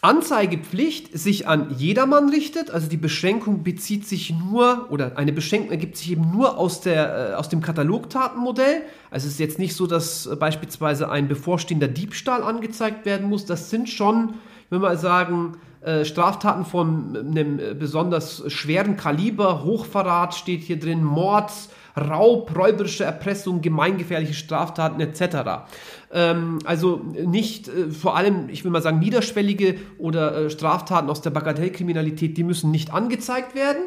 Anzeigepflicht 0.00 1.18
sich 1.18 1.48
an 1.48 1.74
jedermann 1.76 2.28
richtet, 2.28 2.70
also 2.70 2.88
die 2.88 2.96
Beschränkung 2.96 3.64
bezieht 3.64 4.06
sich 4.06 4.32
nur 4.32 4.86
oder 4.90 5.16
eine 5.16 5.32
Beschränkung 5.32 5.72
ergibt 5.72 5.96
sich 5.96 6.12
eben 6.12 6.30
nur 6.30 6.56
aus, 6.56 6.80
der, 6.80 7.32
äh, 7.32 7.34
aus 7.34 7.48
dem 7.48 7.60
Katalogtatenmodell. 7.60 8.82
Also 9.10 9.26
es 9.26 9.34
ist 9.34 9.40
jetzt 9.40 9.58
nicht 9.58 9.74
so, 9.74 9.88
dass 9.88 10.26
äh, 10.26 10.36
beispielsweise 10.36 11.10
ein 11.10 11.26
bevorstehender 11.26 11.88
Diebstahl 11.88 12.44
angezeigt 12.44 13.06
werden 13.06 13.28
muss. 13.28 13.44
Das 13.44 13.70
sind 13.70 13.88
schon, 13.88 14.34
wenn 14.70 14.80
wir 14.80 14.88
mal 14.88 14.98
sagen, 14.98 15.56
äh, 15.80 16.04
Straftaten 16.04 16.64
von 16.64 17.16
einem 17.16 17.58
äh, 17.58 17.74
besonders 17.74 18.44
schweren 18.52 18.96
Kaliber, 18.96 19.64
Hochverrat 19.64 20.34
steht 20.34 20.62
hier 20.62 20.78
drin, 20.78 21.02
Mord, 21.02 21.50
Raub, 21.96 22.56
räuberische 22.56 23.04
Erpressung, 23.04 23.60
gemeingefährliche 23.60 24.34
Straftaten 24.34 25.00
etc. 25.00 25.68
Ähm, 26.12 26.58
also 26.64 27.00
nicht 27.24 27.68
äh, 27.68 27.90
vor 27.90 28.16
allem, 28.16 28.48
ich 28.48 28.64
will 28.64 28.70
mal 28.70 28.82
sagen, 28.82 28.98
niederschwellige 28.98 29.76
oder 29.98 30.36
äh, 30.36 30.50
Straftaten 30.50 31.10
aus 31.10 31.22
der 31.22 31.30
Bagatellkriminalität, 31.30 32.36
die 32.36 32.44
müssen 32.44 32.70
nicht 32.70 32.92
angezeigt 32.92 33.54
werden. 33.54 33.82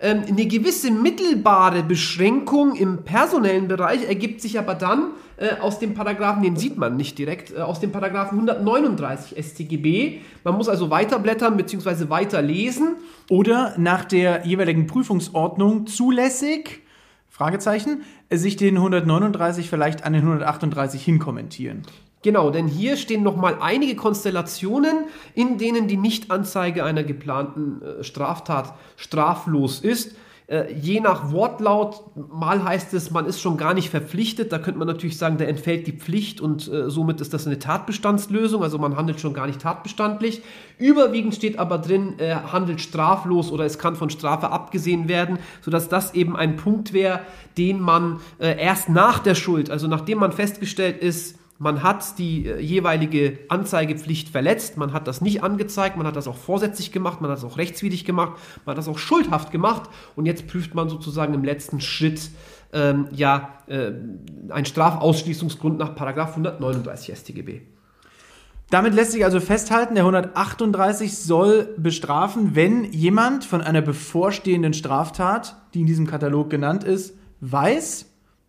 Ähm, 0.00 0.22
eine 0.28 0.46
gewisse 0.46 0.92
mittelbare 0.92 1.82
Beschränkung 1.82 2.76
im 2.76 3.02
personellen 3.02 3.66
Bereich 3.66 4.06
ergibt 4.06 4.40
sich 4.40 4.56
aber 4.56 4.76
dann 4.76 5.10
äh, 5.36 5.58
aus 5.60 5.80
dem 5.80 5.94
Paragraphen, 5.94 6.44
den 6.44 6.56
sieht 6.56 6.78
man 6.78 6.96
nicht 6.96 7.18
direkt, 7.18 7.52
äh, 7.52 7.58
aus 7.60 7.80
dem 7.80 7.90
Paragraphen 7.90 8.38
139 8.38 9.36
StGB. 9.44 10.20
Man 10.44 10.54
muss 10.54 10.68
also 10.68 10.90
weiterblättern 10.90 11.56
bzw. 11.56 12.08
weiterlesen. 12.10 12.96
Oder 13.28 13.74
nach 13.76 14.04
der 14.04 14.46
jeweiligen 14.46 14.86
Prüfungsordnung 14.86 15.88
zulässig, 15.88 16.82
Fragezeichen, 17.38 18.02
sich 18.32 18.56
den 18.56 18.76
139 18.76 19.70
vielleicht 19.70 20.04
an 20.04 20.12
den 20.12 20.22
138 20.22 21.04
hinkommentieren. 21.04 21.82
Genau, 22.22 22.50
denn 22.50 22.66
hier 22.66 22.96
stehen 22.96 23.22
nochmal 23.22 23.58
einige 23.60 23.94
Konstellationen, 23.94 25.04
in 25.34 25.56
denen 25.56 25.86
die 25.86 25.96
Nichtanzeige 25.96 26.82
einer 26.82 27.04
geplanten 27.04 27.80
äh, 27.80 28.02
Straftat 28.02 28.74
straflos 28.96 29.78
ist. 29.78 30.16
Äh, 30.48 30.72
je 30.72 31.00
nach 31.00 31.30
Wortlaut, 31.30 32.04
mal 32.16 32.64
heißt 32.64 32.94
es, 32.94 33.10
man 33.10 33.26
ist 33.26 33.38
schon 33.38 33.58
gar 33.58 33.74
nicht 33.74 33.90
verpflichtet. 33.90 34.50
Da 34.50 34.58
könnte 34.58 34.78
man 34.78 34.88
natürlich 34.88 35.18
sagen, 35.18 35.36
da 35.36 35.44
entfällt 35.44 35.86
die 35.86 35.92
Pflicht 35.92 36.40
und 36.40 36.66
äh, 36.72 36.88
somit 36.88 37.20
ist 37.20 37.34
das 37.34 37.46
eine 37.46 37.58
Tatbestandslösung. 37.58 38.62
Also 38.62 38.78
man 38.78 38.96
handelt 38.96 39.20
schon 39.20 39.34
gar 39.34 39.46
nicht 39.46 39.60
tatbestandlich. 39.60 40.40
Überwiegend 40.78 41.34
steht 41.34 41.58
aber 41.58 41.76
drin, 41.76 42.18
äh, 42.18 42.34
handelt 42.34 42.80
straflos 42.80 43.52
oder 43.52 43.66
es 43.66 43.78
kann 43.78 43.94
von 43.94 44.08
Strafe 44.08 44.50
abgesehen 44.50 45.06
werden, 45.06 45.38
sodass 45.60 45.90
das 45.90 46.14
eben 46.14 46.34
ein 46.34 46.56
Punkt 46.56 46.94
wäre, 46.94 47.20
den 47.58 47.78
man 47.78 48.20
äh, 48.38 48.58
erst 48.58 48.88
nach 48.88 49.18
der 49.18 49.34
Schuld, 49.34 49.70
also 49.70 49.86
nachdem 49.86 50.16
man 50.16 50.32
festgestellt 50.32 51.02
ist, 51.02 51.37
man 51.58 51.82
hat 51.82 52.18
die 52.18 52.46
äh, 52.46 52.60
jeweilige 52.60 53.40
Anzeigepflicht 53.48 54.28
verletzt, 54.28 54.76
man 54.76 54.92
hat 54.92 55.08
das 55.08 55.20
nicht 55.20 55.42
angezeigt, 55.42 55.96
man 55.96 56.06
hat 56.06 56.16
das 56.16 56.28
auch 56.28 56.36
vorsätzlich 56.36 56.92
gemacht, 56.92 57.20
man 57.20 57.30
hat 57.30 57.38
das 57.38 57.44
auch 57.44 57.58
rechtswidrig 57.58 58.04
gemacht, 58.04 58.38
man 58.64 58.72
hat 58.72 58.78
das 58.78 58.88
auch 58.88 58.98
schuldhaft 58.98 59.50
gemacht 59.50 59.90
und 60.14 60.26
jetzt 60.26 60.46
prüft 60.46 60.74
man 60.74 60.88
sozusagen 60.88 61.34
im 61.34 61.44
letzten 61.44 61.80
Schritt 61.80 62.30
ähm, 62.72 63.08
ja 63.12 63.58
äh, 63.66 63.90
einen 64.50 64.66
Strafausschließungsgrund 64.66 65.78
nach 65.78 65.96
139 65.96 67.16
StGB. 67.16 67.62
Damit 68.70 68.94
lässt 68.94 69.12
sich 69.12 69.24
also 69.24 69.40
festhalten, 69.40 69.94
der 69.94 70.04
138 70.04 71.16
soll 71.16 71.74
bestrafen, 71.78 72.54
wenn 72.54 72.84
jemand 72.92 73.46
von 73.46 73.62
einer 73.62 73.80
bevorstehenden 73.80 74.74
Straftat, 74.74 75.56
die 75.72 75.80
in 75.80 75.86
diesem 75.86 76.06
Katalog 76.06 76.50
genannt 76.50 76.84
ist, 76.84 77.16
weiß, 77.40 78.04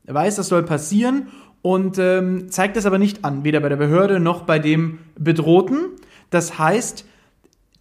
weiß, 0.06 0.36
das 0.36 0.50
soll 0.50 0.64
passieren 0.64 1.28
und 1.62 1.98
ähm, 1.98 2.50
zeigt 2.50 2.78
das 2.78 2.86
aber 2.86 2.98
nicht 2.98 3.26
an, 3.26 3.44
weder 3.44 3.60
bei 3.60 3.70
der 3.70 3.76
Behörde 3.76 4.20
noch 4.20 4.44
bei 4.44 4.60
dem 4.60 5.00
Bedrohten. 5.18 5.90
Das 6.30 6.58
heißt, 6.58 7.06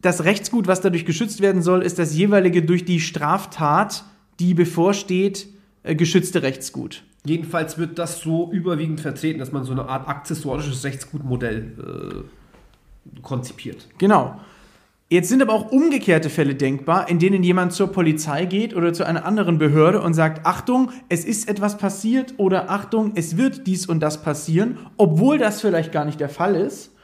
das 0.02 0.24
Rechtsgut, 0.24 0.66
was 0.66 0.80
dadurch 0.80 1.04
geschützt 1.04 1.40
werden 1.40 1.62
soll, 1.62 1.82
ist 1.82 1.98
das 1.98 2.14
jeweilige 2.14 2.62
durch 2.62 2.84
die 2.84 3.00
Straftat, 3.00 4.04
die 4.40 4.54
bevorsteht, 4.54 5.48
äh, 5.82 5.94
geschützte 5.94 6.42
Rechtsgut. 6.42 7.02
Jedenfalls 7.24 7.78
wird 7.78 7.98
das 7.98 8.20
so 8.20 8.50
überwiegend 8.52 9.00
vertreten, 9.00 9.38
dass 9.38 9.52
man 9.52 9.64
so 9.64 9.72
eine 9.72 9.88
Art 9.88 10.08
accessorisches 10.08 10.84
Rechtsgutmodell 10.84 12.24
äh, 13.14 13.20
konzipiert. 13.22 13.88
Genau. 13.98 14.40
Jetzt 15.10 15.30
sind 15.30 15.40
aber 15.40 15.54
auch 15.54 15.72
umgekehrte 15.72 16.28
Fälle 16.28 16.54
denkbar, 16.54 17.08
in 17.08 17.18
denen 17.18 17.42
jemand 17.42 17.72
zur 17.72 17.90
Polizei 17.90 18.44
geht 18.44 18.76
oder 18.76 18.92
zu 18.92 19.06
einer 19.06 19.24
anderen 19.24 19.56
Behörde 19.56 20.02
und 20.02 20.12
sagt, 20.12 20.44
Achtung, 20.44 20.90
es 21.08 21.24
ist 21.24 21.48
etwas 21.48 21.78
passiert 21.78 22.34
oder 22.36 22.68
Achtung, 22.70 23.12
es 23.14 23.38
wird 23.38 23.66
dies 23.66 23.86
und 23.86 24.00
das 24.00 24.20
passieren, 24.20 24.76
obwohl 24.98 25.38
das 25.38 25.62
vielleicht 25.62 25.92
gar 25.92 26.04
nicht 26.04 26.20
der 26.20 26.28
Fall 26.28 26.54
ist. 26.54 26.94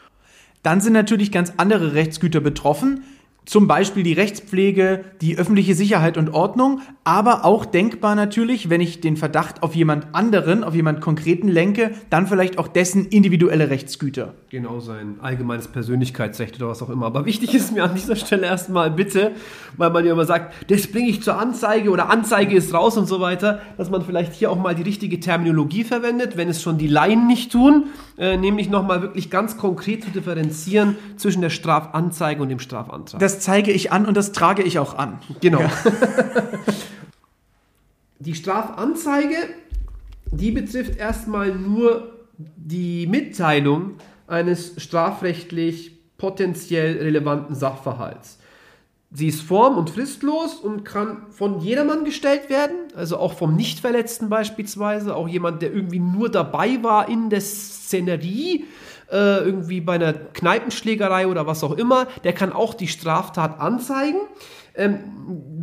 Dann 0.63 0.83
sind 0.83 0.93
natürlich 0.93 1.33
ganz 1.33 1.55
andere 1.57 1.95
Rechtsgüter 1.95 2.41
betroffen, 2.41 3.05
zum 3.45 3.67
Beispiel 3.67 4.03
die 4.03 4.15
Rechtspflege, 4.15 5.05
die 5.21 5.37
öffentliche 5.37 5.75
Sicherheit 5.75 6.17
und 6.17 6.31
Ordnung, 6.33 6.81
aber 7.05 7.45
auch 7.45 7.67
denkbar 7.67 8.15
natürlich, 8.15 8.71
wenn 8.71 8.81
ich 8.81 9.01
den 9.01 9.17
Verdacht 9.17 9.63
auf 9.63 9.75
jemand 9.75 10.15
anderen, 10.15 10.65
auf 10.65 10.75
jemand 10.75 11.03
konkreten 11.03 11.49
lenke, 11.49 11.91
dann 12.09 12.27
vielleicht 12.27 12.59
auch 12.59 12.69
dessen 12.69 13.07
individuelle 13.07 13.69
Rechtsgüter. 13.69 14.35
Genau, 14.49 14.81
sein 14.81 15.17
allgemeines 15.21 15.69
Persönlichkeitsrecht 15.69 16.57
oder 16.57 16.69
was 16.69 16.83
auch 16.83 16.89
immer. 16.89 17.07
Aber 17.07 17.27
wichtig 17.27 17.55
ist 17.55 17.75
mir 17.75 17.85
an 17.85 17.95
dieser 17.95 18.17
Stelle 18.17 18.47
erstmal 18.47 18.91
bitte, 18.91 19.33
weil 19.77 19.91
man 19.91 20.07
ja 20.07 20.13
immer 20.13 20.25
sagt, 20.25 20.71
das 20.71 20.87
bringe 20.87 21.11
ich 21.11 21.23
zur 21.23 21.39
Anzeige 21.39 21.91
oder 21.91 22.09
Anzeige 22.09 22.57
ist 22.57 22.73
raus 22.73 22.97
und 22.97 23.07
so 23.07 23.21
weiter, 23.21 23.61
dass 23.77 23.91
man 23.91 24.03
vielleicht 24.03 24.33
hier 24.33 24.51
auch 24.51 24.59
mal 24.59 24.75
die 24.75 24.83
richtige 24.83 25.21
Terminologie 25.21 25.85
verwendet, 25.85 26.37
wenn 26.37 26.49
es 26.49 26.63
schon 26.63 26.79
die 26.79 26.87
Laien 26.87 27.27
nicht 27.27 27.53
tun, 27.53 27.89
äh, 28.17 28.37
nämlich 28.37 28.71
nochmal 28.71 29.03
wirklich 29.03 29.29
ganz 29.29 29.59
konkret 29.59 30.05
zu 30.05 30.11
differenzieren 30.11 30.97
zwischen 31.17 31.43
der 31.43 31.51
Strafanzeige 31.51 32.41
und 32.41 32.49
dem 32.49 32.61
Strafantrag. 32.61 33.21
Das 33.21 33.34
zeige 33.41 33.73
ich 33.73 33.93
an 33.93 34.07
und 34.07 34.17
das 34.17 34.33
trage 34.33 34.63
ich 34.63 34.79
auch 34.79 34.97
an. 34.97 35.21
Genau. 35.41 35.61
Ja. 35.61 35.71
die 38.19 38.35
Strafanzeige, 38.35 39.37
die 40.31 40.51
betrifft 40.51 40.97
erstmal 40.97 41.55
nur 41.55 42.27
die 42.39 43.07
Mitteilung 43.07 43.93
eines 44.27 44.83
strafrechtlich 44.83 45.93
potenziell 46.17 46.99
relevanten 46.99 47.55
Sachverhalts. 47.55 48.39
Sie 49.17 49.29
ist 49.29 49.43
form- 49.43 49.79
und 49.79 49.91
fristlos 49.91 50.55
und 50.55 50.85
kann 50.85 51.27
von 51.31 51.61
jedermann 51.61 52.05
gestellt 52.05 52.51
werden, 52.51 52.75
also 52.97 53.17
auch 53.17 53.35
vom 53.35 53.55
Nichtverletzten 53.55 54.29
beispielsweise, 54.29 55.15
auch 55.15 55.29
jemand, 55.29 55.63
der 55.63 55.73
irgendwie 55.73 56.01
nur 56.01 56.31
dabei 56.31 56.83
war 56.83 57.09
in 57.09 57.31
der 57.31 57.41
Szenerie, 57.41 58.65
äh, 59.11 59.39
irgendwie 59.39 59.81
bei 59.81 59.95
einer 59.95 60.13
Kneipenschlägerei 60.13 61.27
oder 61.27 61.47
was 61.47 61.63
auch 61.65 61.73
immer, 61.73 62.07
der 62.25 62.33
kann 62.33 62.53
auch 62.53 62.75
die 62.75 62.89
Straftat 62.89 63.61
anzeigen. 63.61 64.19
Ähm, 64.75 65.01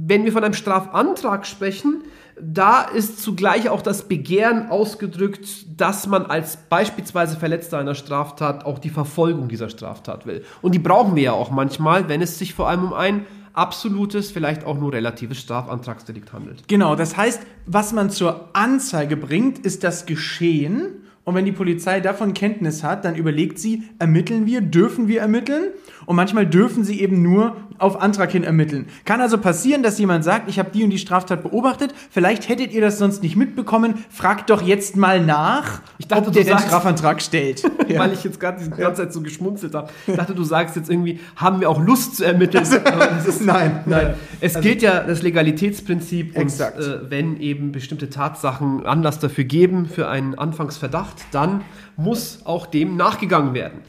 wenn 0.06 0.26
wir 0.26 0.32
von 0.32 0.44
einem 0.44 0.54
Strafantrag 0.54 1.46
sprechen, 1.46 2.04
da 2.42 2.82
ist 2.82 3.22
zugleich 3.22 3.70
auch 3.70 3.82
das 3.82 4.08
Begehren 4.08 4.70
ausgedrückt, 4.70 5.48
dass 5.80 6.08
man 6.08 6.26
als 6.26 6.58
beispielsweise 6.58 7.38
Verletzter 7.38 7.78
einer 7.78 7.94
Straftat 7.94 8.66
auch 8.66 8.80
die 8.80 8.90
Verfolgung 8.90 9.48
dieser 9.48 9.70
Straftat 9.70 10.26
will. 10.26 10.44
Und 10.62 10.74
die 10.74 10.80
brauchen 10.80 11.16
wir 11.16 11.24
ja 11.24 11.32
auch 11.34 11.52
manchmal, 11.52 12.10
wenn 12.10 12.22
es 12.22 12.40
sich 12.40 12.54
vor 12.54 12.68
allem 12.68 12.86
um 12.86 12.94
ein 12.94 13.26
absolutes, 13.54 14.32
vielleicht 14.32 14.64
auch 14.64 14.78
nur 14.78 14.94
relatives 14.94 15.40
Strafantragsdelikt 15.40 16.34
handelt. 16.34 16.68
Genau, 16.68 16.96
das 16.96 17.18
heißt, 17.18 17.42
was 17.66 17.94
man 17.94 18.10
zur 18.10 18.50
Anzeige 18.54 19.18
bringt, 19.18 19.60
ist 19.60 19.84
das 19.84 20.06
Geschehen 20.06 21.04
und 21.32 21.36
wenn 21.36 21.46
die 21.46 21.54
Polizei 21.54 22.02
davon 22.02 22.34
Kenntnis 22.34 22.84
hat, 22.84 23.06
dann 23.06 23.16
überlegt 23.16 23.58
sie, 23.58 23.84
ermitteln 24.00 24.46
wir, 24.46 24.60
dürfen 24.60 25.08
wir 25.08 25.22
ermitteln? 25.22 25.70
Und 26.06 26.18
manchmal 26.18 26.46
dürfen 26.46 26.84
sie 26.84 27.00
eben 27.00 27.22
nur 27.22 27.56
auf 27.78 28.02
Antrag 28.02 28.32
hin 28.32 28.44
ermitteln. 28.44 28.88
Kann 29.06 29.22
also 29.22 29.38
passieren, 29.38 29.82
dass 29.82 29.98
jemand 29.98 30.26
sagt, 30.26 30.50
ich 30.50 30.60
habe 30.60 30.72
die 30.72 30.84
und 30.84 30.90
die 30.90 30.98
Straftat 30.98 31.42
beobachtet, 31.42 31.94
vielleicht 32.10 32.50
hättet 32.50 32.74
ihr 32.74 32.82
das 32.82 32.98
sonst 32.98 33.24
nicht 33.24 33.38
mitbekommen, 33.38 33.94
fragt 34.10 34.50
doch 34.50 34.62
jetzt 34.62 34.98
mal 34.98 35.24
nach, 35.24 35.82
ich 36.00 36.08
dachte, 36.08 36.28
ob 36.28 36.34
der 36.34 36.44
den 36.44 36.60
Strafantrag 36.60 37.22
stellt. 37.22 37.64
ja. 37.88 38.00
Weil 38.00 38.12
ich 38.12 38.26
jetzt 38.26 38.42
gerade 38.42 38.62
die 38.62 38.70
ganze 38.70 39.04
Zeit 39.04 39.14
so 39.14 39.22
geschmunzelt 39.22 39.74
habe. 39.74 39.90
Ich 40.06 40.16
dachte, 40.16 40.36
du 40.36 40.44
sagst 40.44 40.76
jetzt 40.76 40.90
irgendwie, 40.90 41.22
haben 41.38 41.62
wir 41.62 41.70
auch 41.70 41.82
Lust 41.82 42.18
zu 42.18 42.26
ermitteln? 42.26 42.64
ist, 42.64 43.46
nein, 43.46 43.80
nein. 43.86 44.16
Es 44.42 44.58
also, 44.58 44.68
gilt 44.68 44.82
ja 44.82 45.04
das 45.04 45.22
Legalitätsprinzip 45.22 46.38
und 46.38 46.60
äh, 46.60 47.10
wenn 47.10 47.40
eben 47.40 47.72
bestimmte 47.72 48.10
Tatsachen 48.10 48.86
Anlass 48.86 49.20
dafür 49.20 49.46
geben, 49.46 49.86
für 49.86 50.10
einen 50.10 50.36
Anfangsverdacht, 50.36 51.21
dann 51.32 51.64
muss 51.98 52.46
auch 52.46 52.66
dem 52.66 52.98
nachgegangen 52.98 53.54
werden. 53.54 53.82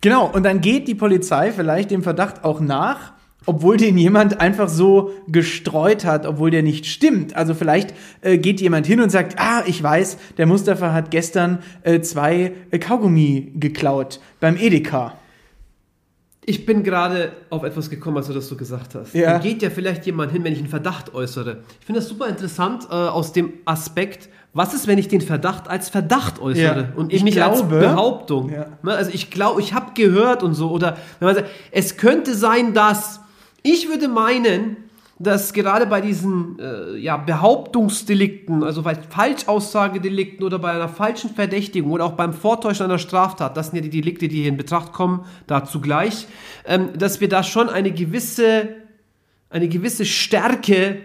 Genau, 0.00 0.26
und 0.26 0.44
dann 0.44 0.60
geht 0.60 0.86
die 0.86 0.94
Polizei 0.94 1.52
vielleicht 1.52 1.90
dem 1.90 2.02
Verdacht 2.02 2.44
auch 2.44 2.60
nach, 2.60 3.12
obwohl 3.46 3.78
den 3.78 3.96
jemand 3.96 4.40
einfach 4.40 4.68
so 4.68 5.10
gestreut 5.26 6.04
hat, 6.04 6.26
obwohl 6.26 6.50
der 6.50 6.62
nicht 6.62 6.86
stimmt. 6.86 7.34
Also 7.34 7.54
vielleicht 7.54 7.94
äh, 8.20 8.38
geht 8.38 8.60
jemand 8.60 8.86
hin 8.86 9.00
und 9.00 9.10
sagt, 9.10 9.38
ah, 9.38 9.62
ich 9.66 9.82
weiß, 9.82 10.18
der 10.36 10.46
Mustafa 10.46 10.92
hat 10.92 11.10
gestern 11.10 11.60
äh, 11.82 12.00
zwei 12.00 12.52
äh, 12.70 12.78
Kaugummi 12.78 13.52
geklaut 13.54 14.20
beim 14.38 14.56
Edeka. 14.56 15.14
Ich 16.48 16.64
bin 16.64 16.82
gerade 16.82 17.32
auf 17.50 17.62
etwas 17.62 17.90
gekommen, 17.90 18.16
als 18.16 18.28
du 18.28 18.32
das 18.32 18.48
so 18.48 18.56
gesagt 18.56 18.94
hast. 18.94 19.14
Ja. 19.14 19.32
Da 19.32 19.38
geht 19.38 19.60
ja 19.60 19.68
vielleicht 19.68 20.06
jemand 20.06 20.32
hin, 20.32 20.44
wenn 20.44 20.54
ich 20.54 20.60
einen 20.60 20.68
Verdacht 20.68 21.12
äußere. 21.12 21.58
Ich 21.78 21.84
finde 21.84 22.00
das 22.00 22.08
super 22.08 22.26
interessant 22.26 22.88
äh, 22.90 22.94
aus 22.94 23.34
dem 23.34 23.52
Aspekt, 23.66 24.30
was 24.54 24.72
ist, 24.72 24.86
wenn 24.86 24.96
ich 24.96 25.08
den 25.08 25.20
Verdacht 25.20 25.68
als 25.68 25.90
Verdacht 25.90 26.40
äußere 26.40 26.80
ja. 26.80 26.92
und 26.96 27.12
eben 27.12 27.24
nicht 27.24 27.34
glaube, 27.34 27.56
als 27.56 27.68
Behauptung? 27.68 28.50
Ja. 28.50 28.66
Ne, 28.82 28.94
also 28.94 29.10
ich 29.12 29.30
glaube, 29.30 29.60
ich 29.60 29.74
habe 29.74 29.92
gehört 29.92 30.42
und 30.42 30.54
so. 30.54 30.70
Oder 30.70 30.96
wenn 31.18 31.26
man 31.26 31.34
sagt, 31.34 31.48
es 31.70 31.98
könnte 31.98 32.34
sein, 32.34 32.72
dass. 32.72 33.20
Ich 33.62 33.90
würde 33.90 34.08
meinen, 34.08 34.78
dass 35.18 35.52
gerade 35.52 35.86
bei 35.86 36.00
diesen 36.00 36.58
äh, 36.60 36.96
ja, 36.96 37.16
Behauptungsdelikten, 37.16 38.62
also 38.62 38.82
bei 38.82 38.94
Falschaussagedelikten 38.94 40.44
oder 40.44 40.58
bei 40.58 40.70
einer 40.70 40.88
falschen 40.88 41.30
Verdächtigung 41.30 41.90
oder 41.90 42.04
auch 42.04 42.12
beim 42.12 42.32
Vortäuschen 42.32 42.84
einer 42.84 42.98
Straftat, 42.98 43.56
das 43.56 43.66
sind 43.66 43.76
ja 43.76 43.82
die 43.82 43.90
Delikte, 43.90 44.28
die 44.28 44.42
hier 44.42 44.48
in 44.48 44.56
Betracht 44.56 44.92
kommen, 44.92 45.24
dazu 45.48 45.80
gleich, 45.80 46.28
ähm, 46.66 46.90
dass 46.96 47.20
wir 47.20 47.28
da 47.28 47.42
schon 47.42 47.68
eine 47.68 47.90
gewisse, 47.90 48.68
eine 49.50 49.68
gewisse 49.68 50.04
Stärke 50.04 50.98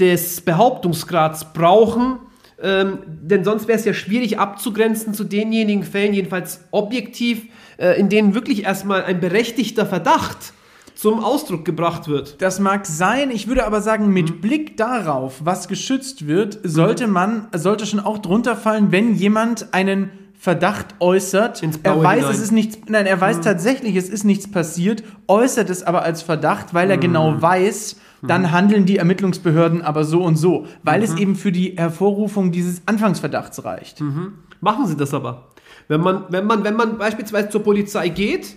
des 0.00 0.40
Behauptungsgrads 0.40 1.52
brauchen, 1.52 2.18
ähm, 2.60 2.98
denn 3.06 3.44
sonst 3.44 3.68
wäre 3.68 3.78
es 3.78 3.84
ja 3.84 3.94
schwierig 3.94 4.38
abzugrenzen 4.40 5.14
zu 5.14 5.22
denjenigen 5.22 5.84
Fällen, 5.84 6.12
jedenfalls 6.12 6.64
objektiv, 6.72 7.46
äh, 7.76 7.98
in 8.00 8.08
denen 8.08 8.34
wirklich 8.34 8.64
erstmal 8.64 9.04
ein 9.04 9.20
berechtigter 9.20 9.86
Verdacht 9.86 10.54
zum 10.94 11.22
Ausdruck 11.22 11.64
gebracht 11.64 12.06
wird. 12.08 12.40
Das 12.40 12.60
mag 12.60 12.86
sein, 12.86 13.30
ich 13.30 13.48
würde 13.48 13.66
aber 13.66 13.80
sagen, 13.80 14.08
mit 14.12 14.30
Mhm. 14.30 14.40
Blick 14.40 14.76
darauf, 14.76 15.40
was 15.44 15.68
geschützt 15.68 16.26
wird, 16.26 16.58
sollte 16.62 17.06
man, 17.08 17.48
sollte 17.54 17.84
schon 17.86 18.00
auch 18.00 18.18
drunter 18.18 18.56
fallen, 18.56 18.92
wenn 18.92 19.14
jemand 19.14 19.72
einen 19.74 20.10
Verdacht 20.38 20.94
äußert, 21.00 21.62
er 21.82 22.02
weiß, 22.02 22.16
hinein. 22.16 22.24
Mhm. 22.26 22.30
es 22.30 22.40
ist 22.40 22.52
nichts, 22.52 22.78
nein, 22.88 23.06
er 23.06 23.20
weiß 23.20 23.40
tatsächlich, 23.40 23.96
es 23.96 24.08
ist 24.10 24.24
nichts 24.24 24.50
passiert, 24.50 25.02
äußert 25.26 25.70
es 25.70 25.82
aber 25.82 26.02
als 26.02 26.22
Verdacht, 26.22 26.74
weil 26.74 26.90
er 26.90 26.96
Mhm. 26.98 27.00
genau 27.00 27.40
weiß, 27.42 27.96
dann 28.22 28.52
handeln 28.52 28.86
die 28.86 28.96
Ermittlungsbehörden 28.98 29.82
aber 29.82 30.04
so 30.04 30.22
und 30.22 30.36
so, 30.36 30.66
weil 30.82 30.98
Mhm. 30.98 31.04
es 31.04 31.14
eben 31.16 31.34
für 31.36 31.50
die 31.52 31.74
Hervorrufung 31.76 32.52
dieses 32.52 32.82
Anfangsverdachts 32.86 33.64
reicht. 33.64 34.02
Machen 34.60 34.86
sie 34.86 34.96
das 34.96 35.12
aber. 35.12 35.48
Wenn 35.88 36.00
man, 36.00 36.24
wenn 36.30 36.46
man, 36.46 36.64
wenn 36.64 36.76
man 36.76 36.96
beispielsweise 36.98 37.48
zur 37.50 37.62
Polizei 37.62 38.08
geht, 38.08 38.54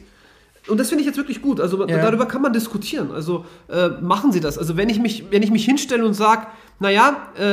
und 0.69 0.79
das 0.79 0.89
finde 0.89 1.01
ich 1.01 1.07
jetzt 1.07 1.17
wirklich 1.17 1.41
gut, 1.41 1.59
also 1.62 1.86
Ja. 1.88 1.97
darüber 2.01 2.25
kann 2.25 2.41
man 2.41 2.53
diskutieren. 2.53 3.12
Also 3.13 3.45
äh, 3.69 3.89
machen 4.01 4.31
sie 4.31 4.39
das. 4.39 4.57
Also 4.57 4.77
wenn 4.77 4.89
ich 4.89 5.00
mich, 5.00 5.25
wenn 5.31 5.43
ich 5.43 5.51
mich 5.51 5.65
hinstelle 5.65 6.05
und 6.05 6.13
sage, 6.13 6.47
naja, 6.79 7.15
äh, 7.39 7.43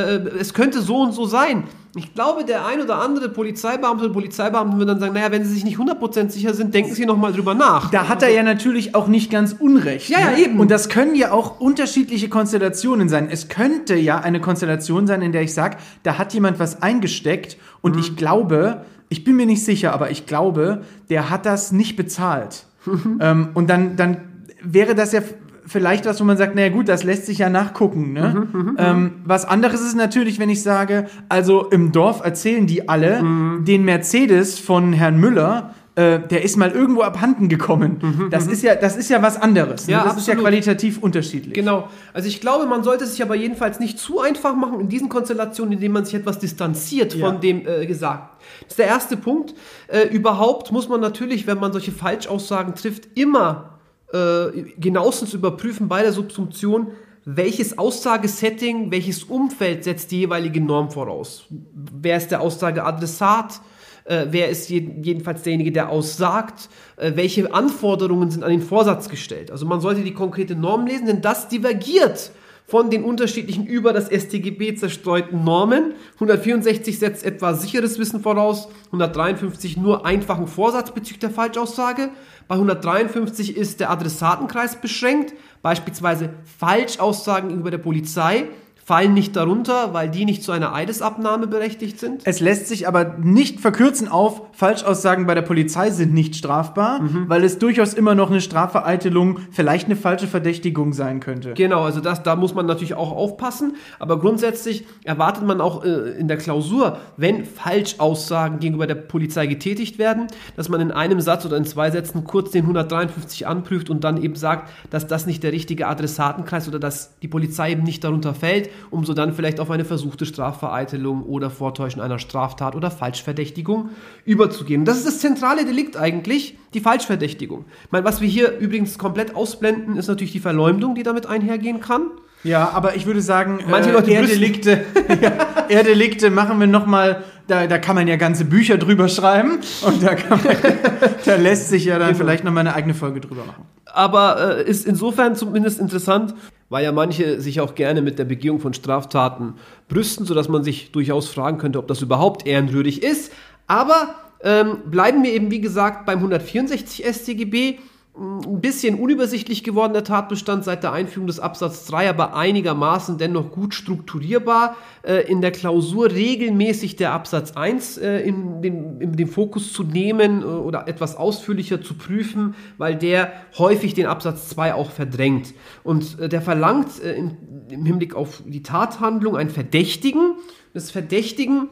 es 0.41 0.53
könnte 0.55 0.81
so 0.83 0.97
und 1.01 1.13
so 1.13 1.25
sein. 1.27 1.65
Ich 1.97 2.13
glaube, 2.13 2.45
der 2.45 2.67
ein 2.67 2.81
oder 2.81 2.97
andere 2.99 3.29
Polizeibeamte 3.29 4.05
oder 4.07 4.13
Polizeibeamten 4.13 4.81
wird 4.81 4.89
dann 4.89 4.99
sagen, 4.99 5.15
naja, 5.15 5.31
wenn 5.31 5.45
sie 5.45 5.55
sich 5.55 5.65
nicht 5.65 5.79
100% 5.79 6.29
sicher 6.31 6.53
sind, 6.53 6.75
denken 6.75 6.93
sie 6.93 7.07
nochmal 7.07 7.33
drüber 7.33 7.55
nach. 7.55 7.91
Da 7.93 8.09
hat 8.09 8.23
er 8.25 8.31
ja 8.31 8.43
natürlich 8.43 8.97
auch 8.97 9.07
nicht 9.07 9.31
ganz 9.31 9.55
unrecht. 9.57 10.09
Ja, 10.09 10.19
ja, 10.19 10.31
ne? 10.33 10.39
eben. 10.41 10.59
Und 10.61 10.73
das 10.73 10.89
können 10.89 11.15
ja 11.15 11.31
auch 11.31 11.61
unterschiedliche 11.61 12.29
Konstellationen 12.29 13.09
sein. 13.09 13.29
Es 13.31 13.49
könnte 13.49 13.95
ja 13.95 14.19
eine 14.19 14.41
Konstellation 14.41 15.07
sein, 15.07 15.23
in 15.23 15.31
der 15.31 15.43
ich 15.43 15.55
sage, 15.55 15.77
da 16.03 16.19
hat 16.19 16.35
jemand 16.35 16.59
was 16.59 16.83
eingesteckt 16.83 17.57
und 17.81 17.95
Mhm. 17.95 18.01
ich 18.01 18.17
glaube, 18.17 18.85
ich 19.09 19.23
bin 19.23 19.37
mir 19.37 19.47
nicht 19.47 19.65
sicher, 19.65 19.93
aber 19.93 20.11
ich 20.11 20.27
glaube, 20.27 20.83
der 21.11 21.31
hat 21.31 21.47
das 21.47 21.71
nicht 21.71 21.95
bezahlt. 21.95 22.65
Mhm. 22.87 23.19
ähm, 23.21 23.49
und 23.55 23.71
dann, 23.71 23.97
dann 23.97 24.17
wäre 24.63 24.95
das 24.95 25.13
ja 25.13 25.21
vielleicht 25.67 26.05
was, 26.07 26.21
wo 26.21 26.25
man 26.25 26.37
sagt, 26.37 26.55
naja 26.55 26.69
gut, 26.69 26.89
das 26.89 27.05
lässt 27.05 27.25
sich 27.27 27.39
ja 27.39 27.49
nachgucken. 27.49 28.13
Ne? 28.13 28.47
Mhm, 28.53 28.77
ähm, 28.79 29.11
was 29.25 29.47
anderes 29.47 29.81
ist 29.81 29.97
natürlich, 29.97 30.39
wenn 30.39 30.51
ich 30.51 30.63
sage, 30.63 31.07
also 31.31 31.69
im 31.71 31.91
Dorf 31.93 32.21
erzählen 32.23 32.67
die 32.67 32.89
alle, 32.89 33.23
Mhm. 33.23 33.65
den 33.65 33.85
Mercedes 33.85 34.59
von 34.59 34.93
Herrn 34.93 35.19
Müller, 35.19 35.75
äh, 35.97 36.19
der 36.19 36.43
ist 36.43 36.57
mal 36.57 36.71
irgendwo 36.73 37.03
abhanden 37.03 37.49
gekommen. 37.49 38.29
das, 38.31 38.47
ist 38.49 38.63
ja, 38.63 38.75
das 38.75 38.97
ist 38.97 39.11
ja 39.11 39.23
was 39.23 39.41
anderes. 39.41 39.87
Ne? 39.87 39.95
Mhm, 39.95 39.99
Ja, 40.01 40.05
das 40.05 40.17
ist 40.19 40.27
ja 40.27 40.33
absolut. 40.35 40.43
qualitativ 40.51 40.99
unterschiedlich. 41.03 41.55
Genau. 41.55 41.89
Also 42.13 42.27
ich 42.29 42.41
glaube, 42.41 42.67
man 42.67 42.83
sollte 42.83 43.05
es 43.05 43.13
sich 43.13 43.23
aber 43.23 43.37
jedenfalls 43.37 43.79
nicht 43.79 43.99
zu 43.99 44.21
einfach 44.21 44.57
machen 44.57 44.81
in 44.81 44.89
diesen 44.89 45.09
Konstellationen, 45.09 45.73
indem 45.75 45.93
man 45.93 46.05
sich 46.05 46.15
etwas 46.15 46.39
distanziert 46.41 47.15
Ja. 47.15 47.27
von 47.27 47.41
dem 47.41 47.67
äh, 47.67 47.87
Gesagten. 47.87 48.37
Das 48.63 48.71
ist 48.73 48.79
der 48.79 48.87
erste 48.87 49.17
Punkt. 49.17 49.55
Äh, 49.89 50.09
überhaupt 50.09 50.73
muss 50.73 50.89
man 50.89 51.01
natürlich, 51.01 51.47
wenn 51.47 51.59
man 51.61 51.73
solche 51.73 51.93
Falschaussagen 51.93 52.75
trifft, 52.75 53.09
immer 53.17 53.79
äh, 54.13 54.63
genauestens 54.79 55.33
überprüfen 55.33 55.87
bei 55.89 56.03
der 56.03 56.13
Subsumption, 56.13 56.89
welches 57.25 57.79
Aussagesetting, 57.79 58.91
welches 58.91 59.25
Umfeld 59.25 59.85
setzt 59.85 60.11
die 60.11 60.21
jeweilige 60.21 60.61
Norm 60.61 60.91
voraus. 60.91 61.47
Wer 61.73 62.17
ist 62.19 62.31
der 62.31 62.41
Aussageadressat? 62.43 63.61
Äh, 64.05 64.27
wer 64.31 64.51
ist 64.51 64.69
je, 64.69 64.87
jedenfalls 65.03 65.43
derjenige, 65.43 65.73
der 65.73 65.89
aussagt? 65.89 66.69
Äh, 66.97 67.13
welche 67.15 67.53
Anforderungen 67.55 68.31
sind 68.31 68.45
an 68.45 68.51
den 68.51 68.63
Vorsatz 68.63 69.09
gestellt? 69.09 69.51
Also 69.51 69.65
man 69.67 69.81
sollte 69.81 70.03
die 70.03 70.13
konkrete 70.13 70.55
Norm 70.55 70.87
lesen, 70.87 71.07
denn 71.07 71.23
das 71.23 71.49
divergiert 71.49 72.31
von 72.67 72.91
den 72.91 73.05
unterschiedlichen 73.05 73.67
über 73.67 73.93
das 73.93 74.07
StGB 74.07 74.75
zerstreuten 74.75 75.45
Normen. 75.45 75.95
164 76.15 76.99
setzt 76.99 77.25
etwa 77.25 77.55
sicheres 77.55 77.99
Wissen 77.99 78.21
voraus, 78.21 78.69
153 78.87 79.77
nur 79.77 80.07
einfachen 80.07 80.47
Vorsatz 80.47 80.91
bezüglich 80.91 81.21
der 81.21 81.31
Falschaussage. 81.31 82.11
Bei 82.49 82.55
153 82.55 83.57
ist 83.57 83.81
der 83.81 83.91
Adressatenkreis 83.91 84.81
beschränkt, 84.81 85.35
beispielsweise 85.63 86.31
Falschaussagen 86.59 87.49
gegenüber 87.49 87.71
der 87.71 87.79
Polizei 87.79 88.49
fallen 88.85 89.15
nicht 89.15 89.35
darunter, 89.35 89.95
weil 89.95 90.11
die 90.11 90.25
nicht 90.27 90.43
zu 90.43 90.53
einer 90.53 90.75
Eidesabnahme 90.75 91.47
berechtigt 91.47 91.99
sind. 91.99 92.23
Es 92.25 92.41
lässt 92.41 92.69
sich 92.69 92.87
aber 92.87 93.17
nicht 93.19 93.61
verkürzen 93.61 94.09
auf, 94.09 94.43
Falschaussagen 94.53 95.27
bei 95.27 95.35
der 95.35 95.43
Polizei 95.43 95.91
sind 95.91 96.13
nicht 96.13 96.37
strafbar, 96.37 97.01
Mhm. 97.01 97.25
weil 97.29 97.45
es 97.45 97.59
durchaus 97.59 97.95
immer 97.95 98.15
noch 98.15 98.31
eine 98.31 98.41
Strafvereitelung, 98.43 99.39
vielleicht 99.51 99.87
eine 99.87 99.97
falsche 99.97 100.27
Verdächtigung 100.27 100.93
sein 100.93 101.21
könnte. 101.21 101.55
Genau, 101.55 101.83
also 101.83 102.01
das, 102.01 102.23
da 102.23 102.37
muss 102.37 102.55
man 102.55 102.67
natürlich 102.67 102.95
auch 102.95 103.11
aufpassen. 103.13 103.77
Aber 103.99 104.19
grundsätzlich 104.19 104.85
erwartet 105.03 105.45
man 105.45 105.61
auch 105.61 105.85
äh, 105.85 106.11
in 106.19 106.29
der 106.29 106.37
Klausur, 106.37 106.99
wenn 107.17 107.45
Falschaussagen 107.45 108.59
gegenüber 108.59 108.87
der 108.87 108.95
Polizei 108.97 109.47
getätigt 109.47 109.99
werden, 109.99 110.27
dass 110.57 110.69
man 110.69 110.81
in 110.81 110.91
einem 110.91 111.21
Satz 111.21 111.45
oder 111.47 111.57
in 111.57 111.65
zwei 111.65 111.91
Sätzen 111.91 112.25
kurz 112.25 112.51
den 112.51 112.63
153 112.65 113.47
anprüft 113.47 113.91
und 113.91 114.05
dann 114.05 114.23
eben 114.23 114.35
sagt, 114.37 114.71
dass 114.91 115.07
das 115.07 115.27
nicht 115.27 115.43
der 115.43 115.53
richtige 115.53 115.87
Adressatenkreis 115.89 116.69
oder 116.69 116.79
dass 116.79 117.19
die 117.21 117.29
Polizei 117.29 117.73
eben 117.73 117.83
nicht 117.83 118.05
darunter 118.05 118.35
fällt, 118.35 118.69
um 118.91 119.05
so 119.05 119.15
dann 119.15 119.33
vielleicht 119.35 119.61
auf 119.61 119.71
eine 119.71 119.85
versuchte 119.85 120.27
Strafvereitelung 120.27 121.23
oder 121.25 121.51
Vortäuschen 121.51 122.01
einer 122.01 122.19
Straftat 122.19 122.75
oder 122.75 122.91
Falschverdächtigung 122.91 123.91
überzugehen. 124.25 124.85
Das 124.85 124.97
ist 124.99 125.07
das 125.07 125.19
zentrale 125.21 125.65
Delikt 125.65 125.97
eigentlich, 125.97 126.57
die 126.75 126.81
Falschverdächtigung. 126.81 127.65
Ich 127.85 127.93
meine, 127.93 128.05
was 128.05 128.21
wir 128.21 128.29
hier 128.29 128.59
übrigens 128.59 128.99
komplett 128.99 129.37
ausblenden, 129.37 129.97
ist 129.97 130.09
natürlich 130.09 130.33
die 130.33 130.41
Verleumdung, 130.41 130.95
die 130.95 131.03
damit 131.03 131.27
einhergehen 131.27 131.81
kann. 131.81 132.11
Ja, 132.43 132.71
aber 132.75 132.95
ich 132.95 133.07
würde 133.07 133.23
sagen, 133.23 133.61
Manche 133.71 133.89
äh, 133.89 133.93
Leute 133.95 134.11
brüsten- 134.11 134.21
Erdelikte, 134.21 134.85
ja, 135.23 135.31
Erdelikte 135.69 136.31
machen 136.31 136.61
wir 136.61 136.67
nochmal, 136.67 137.25
da, 137.47 137.67
da 137.67 137.79
kann 137.79 137.95
man 137.97 138.07
ja 138.07 138.17
ganze 138.17 138.45
Bücher 138.45 138.77
drüber 138.77 139.09
schreiben 139.09 139.61
und 139.87 140.03
da, 140.03 140.15
kann 140.15 140.41
man, 140.45 140.55
da 141.25 141.37
lässt 141.37 141.71
sich 141.71 141.87
ja 141.87 141.99
dann 141.99 142.09
Genau. 142.09 142.19
vielleicht 142.19 142.45
nochmal 142.45 142.61
eine 142.67 142.75
eigene 142.75 142.93
Folge 142.93 143.21
drüber 143.21 143.47
machen. 143.47 143.65
aber 143.87 144.59
äh, 144.59 144.69
ist 144.69 144.87
insofern 144.87 145.37
zumindest 145.37 145.81
interessant, 145.81 146.35
weil 146.75 146.83
ja 146.83 146.91
manche 146.91 147.41
sich 147.41 147.61
auch 147.61 147.77
gerne 147.77 148.03
mit 148.03 148.19
der 148.19 148.25
Begehung 148.25 148.59
von 148.59 148.75
Straftaten 148.75 149.55
brüsten, 149.89 150.27
sodass 150.27 150.49
man 150.49 150.65
sich 150.65 150.91
durchaus 150.91 151.29
fragen 151.29 151.57
könnte, 151.57 151.79
ob 151.79 151.87
das 151.87 152.03
überhaupt 152.03 152.49
ehrenrührig 152.49 153.05
ist. 153.05 153.33
Aber 153.69 154.17
ähm, 154.43 154.79
bleiben 154.91 155.23
wir 155.23 155.33
eben, 155.33 155.53
wie 155.53 155.61
gesagt, 155.61 156.05
beim 156.05 156.19
164 156.19 157.07
StGB. 157.07 157.79
Ein 158.17 158.61
bisschen 158.61 158.95
unübersichtlich 158.95 159.65
geworden 159.65 159.93
der 159.93 160.05
Tatbestand 160.05 160.63
seit 160.63 160.85
der 160.85 160.93
Einführung 160.93 161.27
des 161.27 161.41
Absatz 161.41 161.85
3, 161.87 162.09
aber 162.09 162.37
einigermaßen 162.37 163.19
dennoch 163.19 163.51
gut 163.51 163.75
strukturierbar. 163.75 164.77
Äh, 165.03 165.29
in 165.29 165.41
der 165.41 165.51
Klausur 165.51 166.13
regelmäßig 166.13 166.95
der 166.95 167.13
Absatz 167.13 167.57
1 167.57 167.99
äh, 167.99 168.21
in, 168.21 168.63
den, 168.63 169.01
in 169.01 169.17
den 169.17 169.27
Fokus 169.27 169.73
zu 169.73 169.83
nehmen 169.83 170.43
äh, 170.43 170.45
oder 170.45 170.87
etwas 170.87 171.17
ausführlicher 171.17 171.83
zu 171.83 171.95
prüfen, 171.95 172.55
weil 172.79 172.95
der 172.95 173.33
häufig 173.59 173.95
den 173.95 174.07
Absatz 174.07 174.49
2 174.51 174.75
auch 174.75 174.93
verdrängt. 174.93 175.53
Und 175.83 176.21
äh, 176.21 176.29
der 176.29 176.41
verlangt 176.41 177.03
äh, 177.03 177.17
im, 177.17 177.37
im 177.69 177.85
Hinblick 177.85 178.15
auf 178.15 178.45
die 178.47 178.63
Tathandlung 178.63 179.37
ein 179.37 179.51
Verdächtigen. 179.51 180.35
Das 180.73 180.93
Verdächtigen 180.93 181.69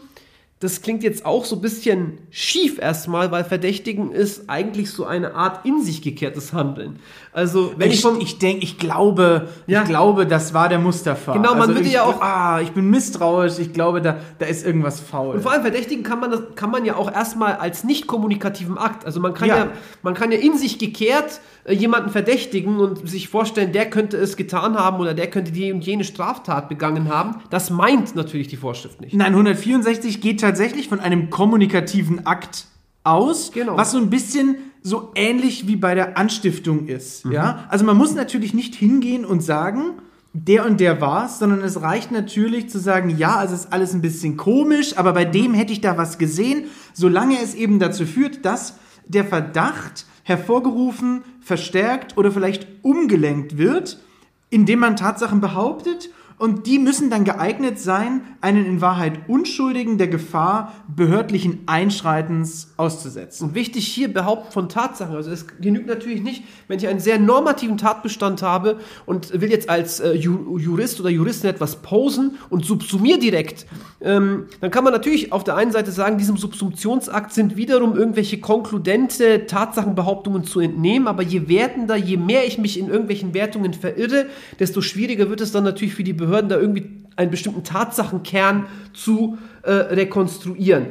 das 0.63 0.81
klingt 0.83 1.03
jetzt 1.03 1.27
auch 1.27 1.45
so 1.45 1.57
ein 1.57 1.61
bisschen 1.63 2.19
schief 2.31 2.79
erstmal, 2.81 3.31
weil 3.33 3.45
Verdächtigen 3.45 4.13
ist 4.13 4.49
eigentlich 4.49 4.91
so 4.91 5.05
eine 5.05 5.35
Art 5.35 5.65
in 5.67 5.83
sich 5.83 6.03
gekehrtes 6.03 6.53
Handeln. 6.53 7.01
Also, 7.33 7.73
wenn 7.77 7.89
ich, 7.89 7.95
Ich, 7.97 8.01
vom, 8.03 8.21
ich 8.21 8.39
denke, 8.39 8.63
ich 8.63 8.79
glaube, 8.79 9.49
Ja. 9.67 9.83
ich 9.83 9.89
glaube, 9.89 10.27
das 10.27 10.55
war 10.55 10.69
der 10.69 10.79
Musterfall. 10.79 11.35
Genau, 11.37 11.55
man 11.55 11.69
würde 11.71 11.81
ich, 11.83 11.93
ja 11.93 12.05
auch- 12.05 12.21
Ah, 12.21 12.61
ich 12.63 12.71
bin 12.73 12.91
misstrauisch, 12.91 13.59
ich 13.59 13.73
glaube, 13.73 14.01
da, 14.03 14.19
da 14.39 14.47
ist 14.47 14.65
irgendwas 14.67 15.01
faul. 15.01 15.37
und 15.37 15.43
vor 15.43 15.53
allem 15.53 15.63
Verdächtigen 15.63 16.05
kann 16.05 16.21
man, 16.21 16.31
das, 16.31 16.41
kann 16.55 16.71
man 16.71 16.85
ja 16.85 16.97
auch 16.97 17.11
erstmal 17.13 17.55
als 17.57 17.85
nicht 17.85 18.07
kommunikativen 18.07 18.79
Akt. 18.79 19.05
Also 19.07 19.19
man 19.21 19.35
kann 19.35 19.49
ja, 19.49 19.57
Ja. 19.57 19.69
man 20.03 20.15
kann 20.15 20.31
ja 20.31 20.39
in 20.39 20.57
sich 20.59 20.79
gekehrt 20.79 21.41
äh, 21.65 21.75
jemanden 21.75 22.11
verdächtigen 22.11 22.79
und 22.79 23.09
sich 23.09 23.29
vorstellen, 23.29 23.73
der 23.73 23.89
könnte 23.89 24.17
es 24.17 24.37
getan 24.37 24.77
haben 24.77 24.99
oder 25.01 25.15
der 25.15 25.29
könnte 25.31 25.53
die 25.53 25.73
und 25.73 25.85
jene 25.85 26.05
Straftat 26.05 26.69
begangen 26.69 27.09
haben. 27.13 27.37
Das 27.51 27.71
meint 27.71 28.15
natürlich 28.15 28.49
die 28.49 28.57
Vorschrift 28.57 29.01
nicht. 29.01 29.15
Nein, 29.15 29.33
164 29.33 30.21
geht 30.21 30.41
tatsächlich 30.41 30.52
von 30.89 31.01
einem 31.01 31.31
kommunikativen 31.31 32.27
Akt 32.27 32.67
aus, 33.05 33.53
Genau. 33.53 33.77
was 33.77 33.93
so 33.93 33.99
ein 33.99 34.11
bisschen 34.11 34.57
so 34.83 35.13
ähnlich 35.15 35.67
wie 35.67 35.77
bei 35.77 35.95
der 35.95 36.17
Anstiftung 36.19 36.87
ist. 36.89 37.25
Mhm. 37.25 37.33
Ja? 37.33 37.65
Also 37.69 37.85
man 37.85 37.97
muss 37.97 38.15
natürlich 38.15 38.55
nicht 38.55 38.75
hingehen 38.75 39.25
und 39.25 39.43
sagen, 39.43 39.95
der 40.35 40.65
und 40.65 40.81
der 40.81 41.01
war's, 41.01 41.39
sondern 41.39 41.61
es 41.61 41.83
reicht 41.83 42.11
natürlich 42.11 42.71
zu 42.71 42.79
sagen, 42.79 43.11
ja, 43.19 43.37
also 43.37 43.55
es 43.55 43.65
ist 43.65 43.73
alles 43.73 43.93
ein 43.93 44.01
bisschen 44.01 44.37
komisch, 44.37 44.97
aber 44.97 45.13
bei 45.13 45.25
dem 45.25 45.53
hätte 45.53 45.73
ich 45.73 45.81
da 45.81 45.99
was 45.99 46.17
gesehen, 46.19 46.65
solange 46.95 47.39
es 47.41 47.55
eben 47.55 47.79
dazu 47.79 48.07
führt, 48.07 48.45
dass 48.45 48.79
der 49.07 49.25
Verdacht 49.25 50.07
hervorgerufen, 50.23 51.23
verstärkt 51.41 52.17
oder 52.17 52.33
vielleicht 52.33 52.67
umgelenkt 52.83 53.59
wird, 53.59 54.01
indem 54.49 54.79
man 54.79 54.97
Tatsachen 54.97 55.41
behauptet 55.41 56.11
Und 56.39 56.67
die 56.67 56.79
müssen 56.79 57.11
dann 57.11 57.25
geeignet 57.25 57.79
sein, 57.79 58.23
einen 58.41 58.65
in 58.67 58.81
Wahrheit 58.81 59.29
Unschuldigen 59.29 59.99
der 59.99 60.09
Gefahr 60.09 60.73
behördlichen 60.95 61.61
Einschreitens 61.67 62.73
auszusetzen. 62.77 63.49
Und 63.49 63.55
wichtig 63.55 63.87
hier 63.87 64.13
behaupten 64.13 64.53
von 64.53 64.69
Tatsachen. 64.69 65.15
Also 65.15 65.31
es 65.31 65.47
genügt 65.61 65.87
natürlich 65.87 66.23
nicht, 66.23 66.43
wenn 66.69 66.79
ich 66.79 66.89
einen 66.89 67.01
sehr 67.01 67.19
normativen 67.19 67.79
Tatbestand 67.79 68.43
habe 68.43 68.79
und 69.07 69.41
will 69.41 69.51
jetzt 69.51 69.69
als 69.69 70.01
äh, 70.01 70.13
Ju- 70.13 70.59
Jurist 70.59 71.01
oder 71.01 71.11
Juristin 71.11 71.51
etwas 71.51 71.77
posen 71.83 72.37
und 72.51 72.65
subsumiere 72.65 73.19
direkt. 73.19 73.67
Ähm, 74.01 74.47
dann 74.61 74.71
kann 74.71 74.85
man 74.85 74.93
natürlich 74.93 75.33
auf 75.33 75.45
der 75.45 75.57
einen 75.57 75.73
Seite 75.73 75.93
sagen, 75.93 76.19
diesem 76.19 76.37
Subsumptionsakt 76.37 77.33
sind 77.33 77.57
wiederum 77.57 77.97
irgendwelche 77.97 78.41
konkludente 78.41 79.47
Tatsachenbehauptungen 79.47 80.45
zu 80.45 80.61
entnehmen, 80.61 81.07
aber 81.07 81.23
je 81.23 81.49
wertender, 81.49 81.97
je 81.97 82.17
mehr 82.17 82.47
ich 82.47 82.59
mich 82.59 82.79
in 82.79 82.89
irgendwelchen 82.89 83.35
Wertungen 83.35 83.75
verirre, 83.75 84.27
desto 84.59 84.81
schwieriger 84.81 85.31
wird 85.31 85.41
es 85.41 85.53
dann 85.53 85.65
natürlich 85.65 85.95
für 85.95 86.05
die 86.05 86.13
Behörden, 86.23 86.49
da 86.49 86.59
irgendwie 86.59 87.03
einen 87.17 87.31
bestimmten 87.31 87.65
Tatsachenkern 87.65 88.67
zu 88.95 89.39
äh, 89.63 89.71
rekonstruieren. 89.71 90.87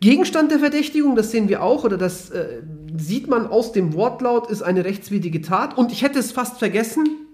Gegenstand 0.00 0.52
der 0.52 0.60
Verdächtigung, 0.60 1.16
das 1.16 1.30
sehen 1.30 1.48
wir 1.48 1.62
auch, 1.62 1.84
oder 1.84 1.98
das 1.98 2.30
äh, 2.30 2.62
sieht 2.96 3.28
man 3.28 3.46
aus 3.46 3.72
dem 3.72 3.94
Wortlaut, 3.94 4.48
ist 4.50 4.62
eine 4.62 4.84
rechtswidrige 4.84 5.42
Tat. 5.42 5.76
Und 5.76 5.92
ich 5.92 6.02
hätte 6.02 6.18
es 6.18 6.30
fast 6.30 6.58
vergessen, 6.58 7.27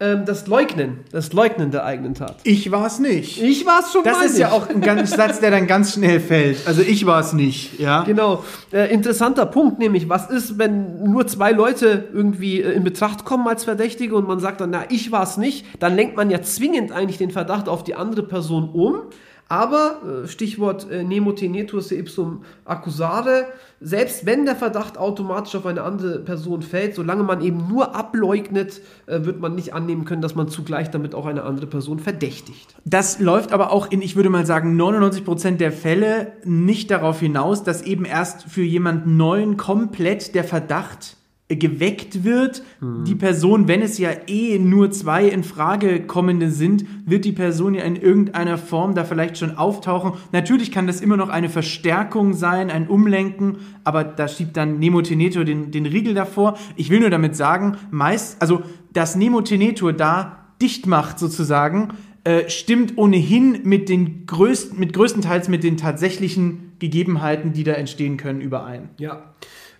ähm, 0.00 0.24
das 0.24 0.46
Leugnen, 0.46 1.00
das 1.12 1.34
Leugnen 1.34 1.70
der 1.70 1.84
eigenen 1.84 2.14
Tat. 2.14 2.36
Ich 2.44 2.70
war 2.72 2.86
es 2.86 2.98
nicht. 2.98 3.42
Ich 3.42 3.66
war 3.66 3.80
es 3.80 3.92
schon 3.92 4.02
Das 4.02 4.16
mal 4.16 4.24
ist 4.24 4.38
ja 4.38 4.50
auch 4.50 4.68
ein 4.68 4.80
ganz 4.80 5.10
Satz, 5.16 5.40
der 5.40 5.50
dann 5.50 5.66
ganz 5.66 5.92
schnell 5.92 6.20
fällt. 6.20 6.66
Also 6.66 6.80
ich 6.80 7.04
war 7.04 7.20
es 7.20 7.34
nicht, 7.34 7.78
ja. 7.78 8.02
Genau. 8.04 8.42
Äh, 8.72 8.92
interessanter 8.92 9.44
Punkt, 9.44 9.78
nämlich, 9.78 10.08
was 10.08 10.30
ist, 10.30 10.58
wenn 10.58 11.02
nur 11.02 11.26
zwei 11.26 11.52
Leute 11.52 12.08
irgendwie 12.14 12.62
äh, 12.62 12.72
in 12.72 12.82
Betracht 12.82 13.26
kommen 13.26 13.46
als 13.46 13.64
Verdächtige 13.64 14.16
und 14.16 14.26
man 14.26 14.40
sagt 14.40 14.62
dann, 14.62 14.70
na, 14.70 14.84
ich 14.88 15.12
war 15.12 15.22
es 15.22 15.36
nicht, 15.36 15.66
dann 15.80 15.94
lenkt 15.94 16.16
man 16.16 16.30
ja 16.30 16.40
zwingend 16.40 16.92
eigentlich 16.92 17.18
den 17.18 17.30
Verdacht 17.30 17.68
auf 17.68 17.84
die 17.84 17.94
andere 17.94 18.22
Person 18.22 18.70
um. 18.72 19.02
Aber, 19.50 20.22
äh, 20.24 20.28
Stichwort 20.28 20.88
äh, 20.88 21.02
nemo 21.02 21.32
tenetur 21.32 21.82
ipsum 21.90 22.44
accusare, 22.64 23.46
selbst 23.80 24.24
wenn 24.24 24.44
der 24.44 24.54
Verdacht 24.54 24.96
automatisch 24.96 25.56
auf 25.56 25.66
eine 25.66 25.82
andere 25.82 26.20
Person 26.20 26.62
fällt, 26.62 26.94
solange 26.94 27.24
man 27.24 27.40
eben 27.40 27.66
nur 27.68 27.96
ableugnet, 27.96 28.80
äh, 29.06 29.24
wird 29.24 29.40
man 29.40 29.56
nicht 29.56 29.74
annehmen 29.74 30.04
können, 30.04 30.22
dass 30.22 30.36
man 30.36 30.46
zugleich 30.46 30.92
damit 30.92 31.16
auch 31.16 31.26
eine 31.26 31.42
andere 31.42 31.66
Person 31.66 31.98
verdächtigt. 31.98 32.76
Das 32.84 33.18
läuft 33.18 33.52
aber 33.52 33.72
auch 33.72 33.90
in, 33.90 34.02
ich 34.02 34.14
würde 34.14 34.30
mal 34.30 34.46
sagen, 34.46 34.80
99% 34.80 35.56
der 35.56 35.72
Fälle 35.72 36.30
nicht 36.44 36.92
darauf 36.92 37.18
hinaus, 37.18 37.64
dass 37.64 37.82
eben 37.82 38.04
erst 38.04 38.44
für 38.44 38.62
jemanden 38.62 39.16
Neuen 39.16 39.56
komplett 39.56 40.36
der 40.36 40.44
Verdacht 40.44 41.16
geweckt 41.56 42.24
wird. 42.24 42.62
Die 43.06 43.14
Person, 43.14 43.68
wenn 43.68 43.82
es 43.82 43.98
ja 43.98 44.10
eh 44.26 44.58
nur 44.58 44.90
zwei 44.90 45.26
in 45.26 45.42
Frage 45.42 46.06
kommende 46.06 46.50
sind, 46.50 46.84
wird 47.06 47.24
die 47.24 47.32
Person 47.32 47.74
ja 47.74 47.82
in 47.82 47.96
irgendeiner 47.96 48.56
Form 48.56 48.94
da 48.94 49.04
vielleicht 49.04 49.38
schon 49.38 49.56
auftauchen. 49.56 50.12
Natürlich 50.32 50.70
kann 50.70 50.86
das 50.86 51.00
immer 51.00 51.16
noch 51.16 51.28
eine 51.28 51.48
Verstärkung 51.48 52.34
sein, 52.34 52.70
ein 52.70 52.88
Umlenken, 52.88 53.58
aber 53.84 54.04
da 54.04 54.28
schiebt 54.28 54.56
dann 54.56 54.78
Nemo 54.78 55.02
Tenetur 55.02 55.44
den, 55.44 55.70
den 55.70 55.86
Riegel 55.86 56.14
davor. 56.14 56.56
Ich 56.76 56.90
will 56.90 57.00
nur 57.00 57.10
damit 57.10 57.36
sagen, 57.36 57.76
meist, 57.90 58.40
also 58.40 58.62
dass 58.92 59.16
Nemo 59.16 59.40
Tenetur 59.40 59.92
da 59.92 60.46
dicht 60.62 60.86
macht 60.86 61.18
sozusagen, 61.18 61.88
äh, 62.24 62.50
stimmt 62.50 62.98
ohnehin 62.98 63.60
mit 63.64 63.88
den 63.88 64.26
größten, 64.26 64.78
mit 64.78 64.92
größtenteils 64.92 65.48
mit 65.48 65.64
den 65.64 65.76
tatsächlichen 65.76 66.72
Gegebenheiten, 66.78 67.52
die 67.52 67.64
da 67.64 67.72
entstehen 67.72 68.16
können, 68.18 68.40
überein. 68.40 68.90
Ja. 68.98 69.34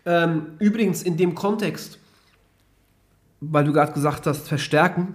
Ähm, 0.06 0.46
übrigens 0.58 1.02
in 1.02 1.16
dem 1.16 1.34
Kontext, 1.34 1.98
weil 3.40 3.64
du 3.64 3.72
gerade 3.72 3.92
gesagt 3.92 4.26
hast, 4.26 4.48
verstärken, 4.48 5.14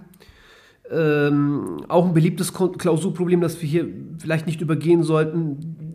ähm, 0.90 1.84
auch 1.88 2.06
ein 2.06 2.14
beliebtes 2.14 2.52
Klausurproblem, 2.52 3.40
das 3.40 3.60
wir 3.60 3.68
hier 3.68 3.88
vielleicht 4.18 4.46
nicht 4.46 4.60
übergehen 4.60 5.02
sollten, 5.02 5.86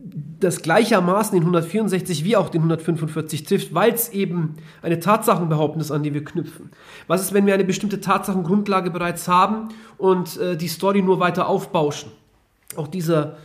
das 0.42 0.62
gleichermaßen 0.62 1.34
den 1.34 1.44
164 1.44 2.26
wie 2.26 2.36
auch 2.36 2.50
den 2.50 2.62
145 2.62 3.44
trifft, 3.44 3.74
weil 3.74 3.94
es 3.94 4.10
eben 4.10 4.56
eine 4.82 5.00
Tatsachenbehauptung 5.00 5.82
ist, 5.82 5.92
an 5.92 6.04
die 6.04 6.14
wir 6.14 6.26
knüpfen. 6.26 6.72
Was 7.08 7.22
ist, 7.22 7.34
wenn 7.34 7.46
wir 7.46 7.54
eine 7.54 7.64
bestimmte 7.64 8.02
Tatsachengrundlage 8.02 8.90
bereits 8.90 9.28
haben 9.28 9.70
und 9.98 10.38
äh, 10.38 10.58
die 10.58 10.68
Story 10.68 11.02
nur 11.02 11.20
weiter 11.20 11.48
aufbauschen? 11.48 12.12
Auch 12.76 12.88
dieser, 12.88 13.38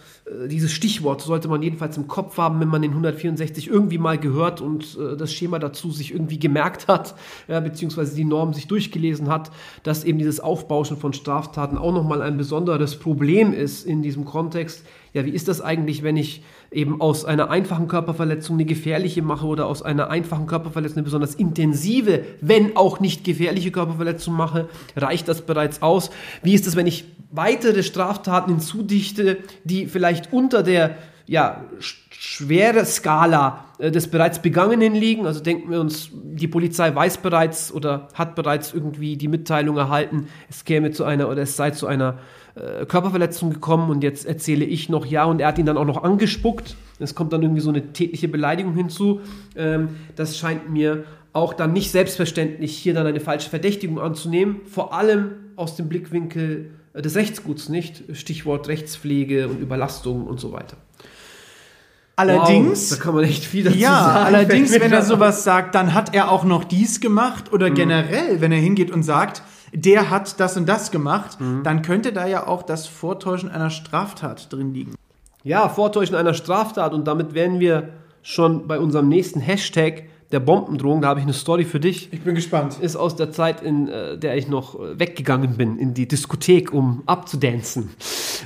dieses 0.48 0.72
Stichwort 0.72 1.22
sollte 1.22 1.46
man 1.46 1.62
jedenfalls 1.62 1.96
im 1.96 2.08
Kopf 2.08 2.36
haben, 2.36 2.58
wenn 2.58 2.68
man 2.68 2.82
den 2.82 2.90
164 2.90 3.68
irgendwie 3.68 3.98
mal 3.98 4.18
gehört 4.18 4.60
und 4.60 4.98
äh, 4.98 5.16
das 5.16 5.32
Schema 5.32 5.58
dazu 5.60 5.92
sich 5.92 6.12
irgendwie 6.12 6.38
gemerkt 6.38 6.88
hat, 6.88 7.14
ja, 7.48 7.60
beziehungsweise 7.60 8.16
die 8.16 8.24
Norm 8.24 8.52
sich 8.52 8.66
durchgelesen 8.66 9.28
hat, 9.28 9.52
dass 9.84 10.04
eben 10.04 10.18
dieses 10.18 10.40
Aufbauschen 10.40 10.96
von 10.96 11.12
Straftaten 11.12 11.78
auch 11.78 11.92
nochmal 11.92 12.22
ein 12.22 12.36
besonderes 12.36 12.96
Problem 12.96 13.52
ist 13.52 13.86
in 13.86 14.02
diesem 14.02 14.24
Kontext. 14.24 14.84
Ja, 15.16 15.24
wie 15.24 15.30
ist 15.30 15.48
das 15.48 15.62
eigentlich, 15.62 16.02
wenn 16.02 16.18
ich 16.18 16.42
eben 16.70 17.00
aus 17.00 17.24
einer 17.24 17.48
einfachen 17.48 17.88
Körperverletzung 17.88 18.56
eine 18.56 18.66
gefährliche 18.66 19.22
mache 19.22 19.46
oder 19.46 19.64
aus 19.66 19.80
einer 19.80 20.10
einfachen 20.10 20.46
Körperverletzung 20.46 20.98
eine 20.98 21.04
besonders 21.04 21.34
intensive, 21.34 22.22
wenn 22.42 22.76
auch 22.76 23.00
nicht 23.00 23.24
gefährliche 23.24 23.70
Körperverletzung 23.70 24.34
mache? 24.34 24.68
Reicht 24.94 25.26
das 25.28 25.40
bereits 25.40 25.80
aus? 25.80 26.10
Wie 26.42 26.52
ist 26.52 26.66
es, 26.66 26.76
wenn 26.76 26.86
ich 26.86 27.06
weitere 27.30 27.82
Straftaten 27.82 28.50
hinzudichte, 28.50 29.38
die 29.64 29.86
vielleicht 29.86 30.34
unter 30.34 30.62
der 30.62 30.98
ja, 31.24 31.64
sch- 31.80 31.96
schwere 32.10 32.84
Skala 32.84 33.64
äh, 33.78 33.90
des 33.90 34.08
bereits 34.08 34.40
Begangenen 34.42 34.94
liegen. 34.94 35.26
Also 35.26 35.40
denken 35.40 35.70
wir 35.70 35.80
uns, 35.80 36.10
die 36.12 36.46
Polizei 36.46 36.94
weiß 36.94 37.18
bereits 37.18 37.72
oder 37.72 38.08
hat 38.14 38.34
bereits 38.34 38.72
irgendwie 38.74 39.16
die 39.16 39.28
Mitteilung 39.28 39.76
erhalten, 39.76 40.28
es 40.48 40.64
käme 40.64 40.92
zu 40.92 41.04
einer 41.04 41.28
oder 41.28 41.42
es 41.42 41.56
sei 41.56 41.70
zu 41.70 41.86
einer 41.86 42.18
äh, 42.56 42.86
Körperverletzung 42.86 43.50
gekommen 43.50 43.90
und 43.90 44.02
jetzt 44.02 44.24
erzähle 44.24 44.64
ich 44.64 44.88
noch 44.88 45.04
ja 45.04 45.24
und 45.24 45.40
er 45.40 45.48
hat 45.48 45.58
ihn 45.58 45.66
dann 45.66 45.76
auch 45.76 45.84
noch 45.84 46.02
angespuckt. 46.02 46.76
Es 46.98 47.14
kommt 47.14 47.32
dann 47.34 47.42
irgendwie 47.42 47.60
so 47.60 47.68
eine 47.68 47.92
tätliche 47.92 48.28
Beleidigung 48.28 48.74
hinzu. 48.74 49.20
Ähm, 49.56 49.90
das 50.14 50.38
scheint 50.38 50.70
mir 50.70 51.04
auch 51.34 51.52
dann 51.52 51.74
nicht 51.74 51.90
selbstverständlich, 51.90 52.74
hier 52.74 52.94
dann 52.94 53.06
eine 53.06 53.20
falsche 53.20 53.50
Verdächtigung 53.50 54.00
anzunehmen, 54.00 54.62
vor 54.64 54.94
allem 54.94 55.32
aus 55.56 55.76
dem 55.76 55.88
Blickwinkel 55.90 56.70
äh, 56.94 57.02
des 57.02 57.14
Rechtsguts 57.14 57.68
nicht, 57.68 58.04
Stichwort 58.16 58.68
Rechtspflege 58.68 59.48
und 59.48 59.60
Überlastung 59.60 60.26
und 60.26 60.40
so 60.40 60.52
weiter. 60.52 60.78
Allerdings, 62.18 62.90
wow, 62.90 62.98
da 62.98 63.04
kann 63.04 63.14
man 63.14 63.24
echt 63.24 63.44
viel 63.44 63.64
dazu 63.64 63.76
ja, 63.76 63.90
sagen. 63.90 64.24
allerdings, 64.24 64.72
wenn 64.80 64.90
er 64.90 65.02
sowas 65.04 65.44
sagt, 65.44 65.74
dann 65.74 65.92
hat 65.92 66.14
er 66.14 66.30
auch 66.30 66.44
noch 66.44 66.64
dies 66.64 67.00
gemacht 67.00 67.52
oder 67.52 67.68
generell, 67.68 68.40
wenn 68.40 68.50
er 68.50 68.58
hingeht 68.58 68.90
und 68.90 69.02
sagt, 69.02 69.42
der 69.76 70.10
hat 70.10 70.40
das 70.40 70.56
und 70.56 70.66
das 70.68 70.90
gemacht, 70.90 71.38
dann 71.62 71.82
könnte 71.82 72.12
da 72.12 72.26
ja 72.26 72.46
auch 72.46 72.62
das 72.62 72.86
Vortäuschen 72.86 73.50
einer 73.50 73.70
Straftat 73.70 74.52
drin 74.52 74.72
liegen. 74.72 74.94
Ja, 75.44 75.68
Vortäuschen 75.68 76.16
einer 76.16 76.34
Straftat 76.34 76.92
und 76.94 77.06
damit 77.06 77.34
wären 77.34 77.60
wir 77.60 77.90
schon 78.22 78.66
bei 78.66 78.80
unserem 78.80 79.08
nächsten 79.08 79.40
Hashtag 79.40 80.04
der 80.32 80.40
Bombendrohung. 80.40 81.02
Da 81.02 81.08
habe 81.08 81.20
ich 81.20 81.26
eine 81.26 81.34
Story 81.34 81.64
für 81.64 81.78
dich. 81.78 82.12
Ich 82.12 82.22
bin 82.22 82.34
gespannt. 82.34 82.78
Ist 82.80 82.96
aus 82.96 83.14
der 83.14 83.30
Zeit, 83.30 83.62
in 83.62 83.88
äh, 83.88 84.18
der 84.18 84.36
ich 84.36 84.48
noch 84.48 84.74
äh, 84.74 84.98
weggegangen 84.98 85.56
bin, 85.56 85.78
in 85.78 85.94
die 85.94 86.08
Diskothek, 86.08 86.72
um 86.72 87.02
abzudancen. 87.06 87.90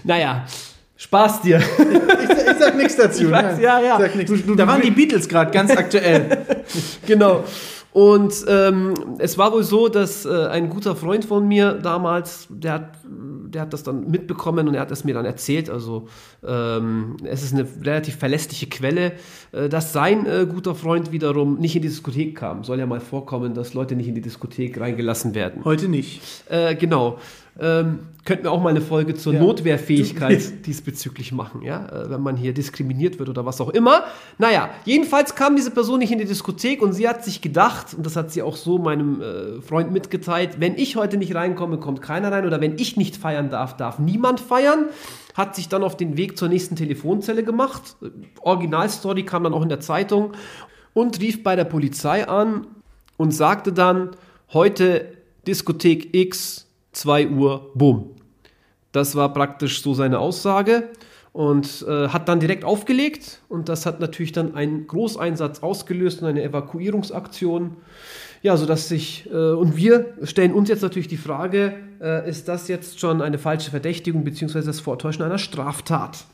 Naja, 0.05 0.45
Spaß 0.97 1.43
dir. 1.43 1.63
Ich 2.61 2.67
sag 2.67 2.77
nichts 2.77 2.97
dazu. 2.97 3.25
Ich 3.25 3.31
weiß, 3.31 3.59
ja, 3.59 3.81
ja. 3.81 3.99
Sag 3.99 4.15
nichts. 4.17 4.33
da 4.55 4.67
waren 4.67 4.83
die 4.83 4.91
Beatles 4.91 5.27
gerade 5.27 5.51
ganz 5.51 5.71
aktuell. 5.71 6.45
genau. 7.07 7.45
Und 7.93 8.45
ähm, 8.47 8.95
es 9.19 9.37
war 9.37 9.53
wohl 9.53 9.65
so, 9.65 9.89
dass 9.89 10.25
äh, 10.25 10.47
ein 10.47 10.71
guter 10.71 10.95
Freund 10.95 11.25
von 11.25 11.47
mir 11.49 11.73
damals, 11.75 12.47
der 12.49 12.73
hat, 12.75 12.91
der 13.05 13.63
hat 13.63 13.73
das 13.73 13.83
dann 13.83 14.09
mitbekommen 14.09 14.69
und 14.69 14.75
er 14.75 14.83
hat 14.83 14.93
es 14.93 15.03
mir 15.03 15.15
dann 15.15 15.25
erzählt. 15.25 15.69
Also 15.69 16.07
ähm, 16.47 17.17
es 17.25 17.43
ist 17.43 17.53
eine 17.53 17.67
relativ 17.83 18.17
verlässliche 18.17 18.69
Quelle, 18.69 19.13
äh, 19.51 19.69
dass 19.69 19.93
sein 19.93 20.25
äh, 20.27 20.47
guter 20.49 20.77
Freund 20.77 21.11
wiederum 21.11 21.59
nicht 21.59 21.75
in 21.75 21.83
die 21.83 21.89
Diskothek 21.89 22.37
kam. 22.37 22.63
Soll 22.63 22.79
ja 22.79 22.87
mal 22.87 23.01
vorkommen, 23.01 23.55
dass 23.55 23.75
Leute 23.75 23.97
nicht 23.97 24.09
in 24.09 24.15
die 24.15 24.21
Diskothek 24.21 24.79
reingelassen 24.79 25.35
werden. 25.35 25.65
Heute 25.65 25.89
nicht. 25.89 26.23
Äh, 26.49 26.77
genau. 26.77 27.19
Ähm, 27.59 28.01
könnten 28.25 28.45
wir 28.45 28.53
auch 28.53 28.63
mal 28.63 28.69
eine 28.69 28.81
Folge 28.81 29.15
zur 29.15 29.35
Ja. 29.35 29.41
Notwehrfähigkeit 29.41 30.41
diesbezüglich 30.67 31.33
machen, 31.33 31.63
ja, 31.63 31.87
äh, 31.87 32.11
wenn 32.11 32.21
man 32.21 32.37
hier 32.37 32.55
diskriminiert 32.55 33.19
wird 33.19 33.29
oder 33.29 33.45
was 33.45 33.61
auch 33.61 33.71
immer. 33.71 34.05
Naja, 34.39 34.71
jedenfalls 34.85 35.35
kam 35.35 35.57
diese 35.57 35.71
Person 35.71 35.99
nicht 35.99 36.13
in 36.13 36.19
die 36.19 36.27
Diskothek 36.27 36.81
und 36.83 36.93
sie 36.93 37.09
hat 37.09 37.25
sich 37.25 37.41
gedacht, 37.41 37.95
und 37.95 38.07
das 38.07 38.17
hat 38.17 38.31
sie 38.31 38.43
auch 38.43 38.57
so 38.57 38.79
meinem 38.79 39.21
äh, 39.21 39.61
Freund 39.63 39.91
mitgeteilt, 39.91 40.61
wenn 40.61 40.77
ich 40.77 40.97
heute 40.97 41.17
nicht 41.17 41.35
reinkomme, 41.35 41.79
kommt 41.79 42.03
keiner 42.03 42.31
rein 42.31 42.47
oder 42.47 42.61
wenn 42.61 42.79
ich 42.79 42.97
nicht 42.97 43.17
feiern 43.17 43.51
darf, 43.51 43.77
darf 43.77 43.99
niemand 43.99 44.41
feiern. 44.41 44.87
Hat 45.35 45.57
sich 45.57 45.69
dann 45.69 45.83
auf 45.83 45.97
den 45.97 46.17
Weg 46.17 46.37
zur 46.37 46.49
nächsten 46.49 46.77
Telefonzelle 46.77 47.43
gemacht. 47.43 47.97
Äh, 48.03 48.09
Originalstory 48.43 49.25
kam 49.25 49.45
dann 49.45 49.55
auch 49.55 49.63
in 49.63 49.69
der 49.69 49.81
Zeitung 49.81 50.33
und 50.93 51.21
rief 51.21 51.43
bei 51.43 51.57
der 51.57 51.65
Polizei 51.65 52.27
an 52.29 52.67
und 53.17 53.33
sagte 53.33 53.73
dann, 53.73 54.11
heute 54.53 55.13
Diskothek 55.47 56.15
X, 56.15 56.67
2 56.93 57.29
Uhr, 57.29 57.71
bumm. 57.75 58.11
Das 58.93 59.15
war 59.15 59.33
praktisch 59.33 59.83
so 59.83 59.95
seine 59.95 60.19
Aussage. 60.19 60.91
und 61.33 61.85
äh, 61.89 62.09
hat 62.09 62.29
dann 62.29 62.41
direkt 62.41 62.65
aufgelegt 62.65 63.41
und 63.49 63.69
das 63.69 63.87
hat 63.87 64.01
natürlich 64.01 64.33
dann 64.33 64.55
einen 64.57 64.87
Großeinsatz 64.87 65.63
ausgelöst 65.63 66.23
und 66.23 66.29
eine 66.29 66.43
Evakuierungsaktion. 66.43 67.77
Ja, 68.43 68.57
sodass 68.57 68.89
sich, 68.89 69.29
äh, 69.31 69.53
und 69.53 69.77
wir 69.77 70.15
stellen 70.25 70.53
uns 70.53 70.69
jetzt 70.69 70.83
natürlich 70.83 71.09
die 71.09 71.19
Frage, 71.19 71.75
äh, 72.01 72.29
ist 72.29 72.49
das 72.49 72.69
jetzt 72.69 72.99
schon 72.99 73.21
eine 73.23 73.39
falsche 73.39 73.71
Verdächtigung 73.71 74.25
beziehungsweise 74.25 74.67
das 74.67 74.81
Vortäuschen 74.81 75.23
einer 75.23 75.39
Straftat? 75.39 76.25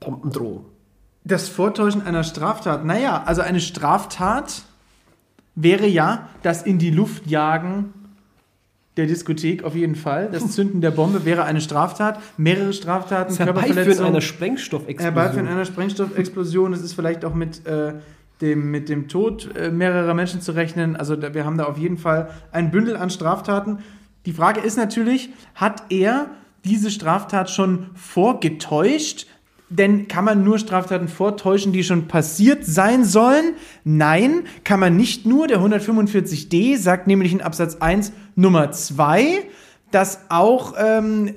Bombendrohung. 0.00 0.66
Das 1.22 1.48
Vortäuschen 1.48 2.02
einer 2.02 2.24
Straftat. 2.24 2.84
Naja, 2.84 3.22
also 3.24 3.40
eine 3.40 3.60
Straftat 3.60 4.64
wäre 5.54 5.86
ja 5.86 6.28
das 6.42 6.62
in 6.62 6.78
die 6.78 6.90
Luft 6.90 7.26
jagen 7.26 7.94
der 8.96 9.06
Diskothek 9.06 9.64
auf 9.64 9.74
jeden 9.74 9.94
Fall. 9.94 10.28
Das 10.30 10.50
Zünden 10.52 10.80
der 10.80 10.90
Bombe 10.90 11.24
wäre 11.24 11.44
eine 11.44 11.60
Straftat. 11.60 12.20
Mehrere 12.36 12.72
Straftaten, 12.72 13.36
Das 13.36 13.44
Körperverletzung, 13.44 14.06
einer 14.06 14.20
Sprengstoffexplosion. 14.20 15.14
Herbeiführen 15.14 15.48
einer 15.48 15.64
Sprengstoffexplosion. 15.64 16.72
Es 16.72 16.82
ist 16.82 16.94
vielleicht 16.94 17.24
auch 17.24 17.34
mit, 17.34 17.66
äh, 17.66 17.94
dem, 18.40 18.70
mit 18.70 18.88
dem 18.88 19.08
Tod 19.08 19.54
äh, 19.56 19.70
mehrerer 19.70 20.14
Menschen 20.14 20.40
zu 20.40 20.52
rechnen. 20.52 20.96
Also 20.96 21.16
da, 21.16 21.34
wir 21.34 21.44
haben 21.44 21.58
da 21.58 21.64
auf 21.64 21.78
jeden 21.78 21.98
Fall 21.98 22.30
ein 22.52 22.70
Bündel 22.70 22.96
an 22.96 23.10
Straftaten. 23.10 23.78
Die 24.26 24.32
Frage 24.32 24.60
ist 24.60 24.76
natürlich, 24.76 25.30
hat 25.54 25.84
er 25.90 26.30
diese 26.64 26.90
Straftat 26.90 27.50
schon 27.50 27.90
vorgetäuscht? 27.94 29.26
Denn 29.76 30.06
kann 30.06 30.24
man 30.24 30.44
nur 30.44 30.58
Straftaten 30.58 31.08
vortäuschen, 31.08 31.72
die 31.72 31.82
schon 31.82 32.06
passiert 32.06 32.64
sein 32.64 33.04
sollen? 33.04 33.54
Nein, 33.82 34.44
kann 34.62 34.78
man 34.78 34.96
nicht 34.96 35.26
nur. 35.26 35.48
Der 35.48 35.58
145d 35.58 36.78
sagt 36.78 37.08
nämlich 37.08 37.32
in 37.32 37.42
Absatz 37.42 37.76
1 37.76 38.12
Nummer 38.36 38.70
2, 38.70 39.42
dass 39.90 40.26
auch 40.28 40.74
ähm, 40.78 41.34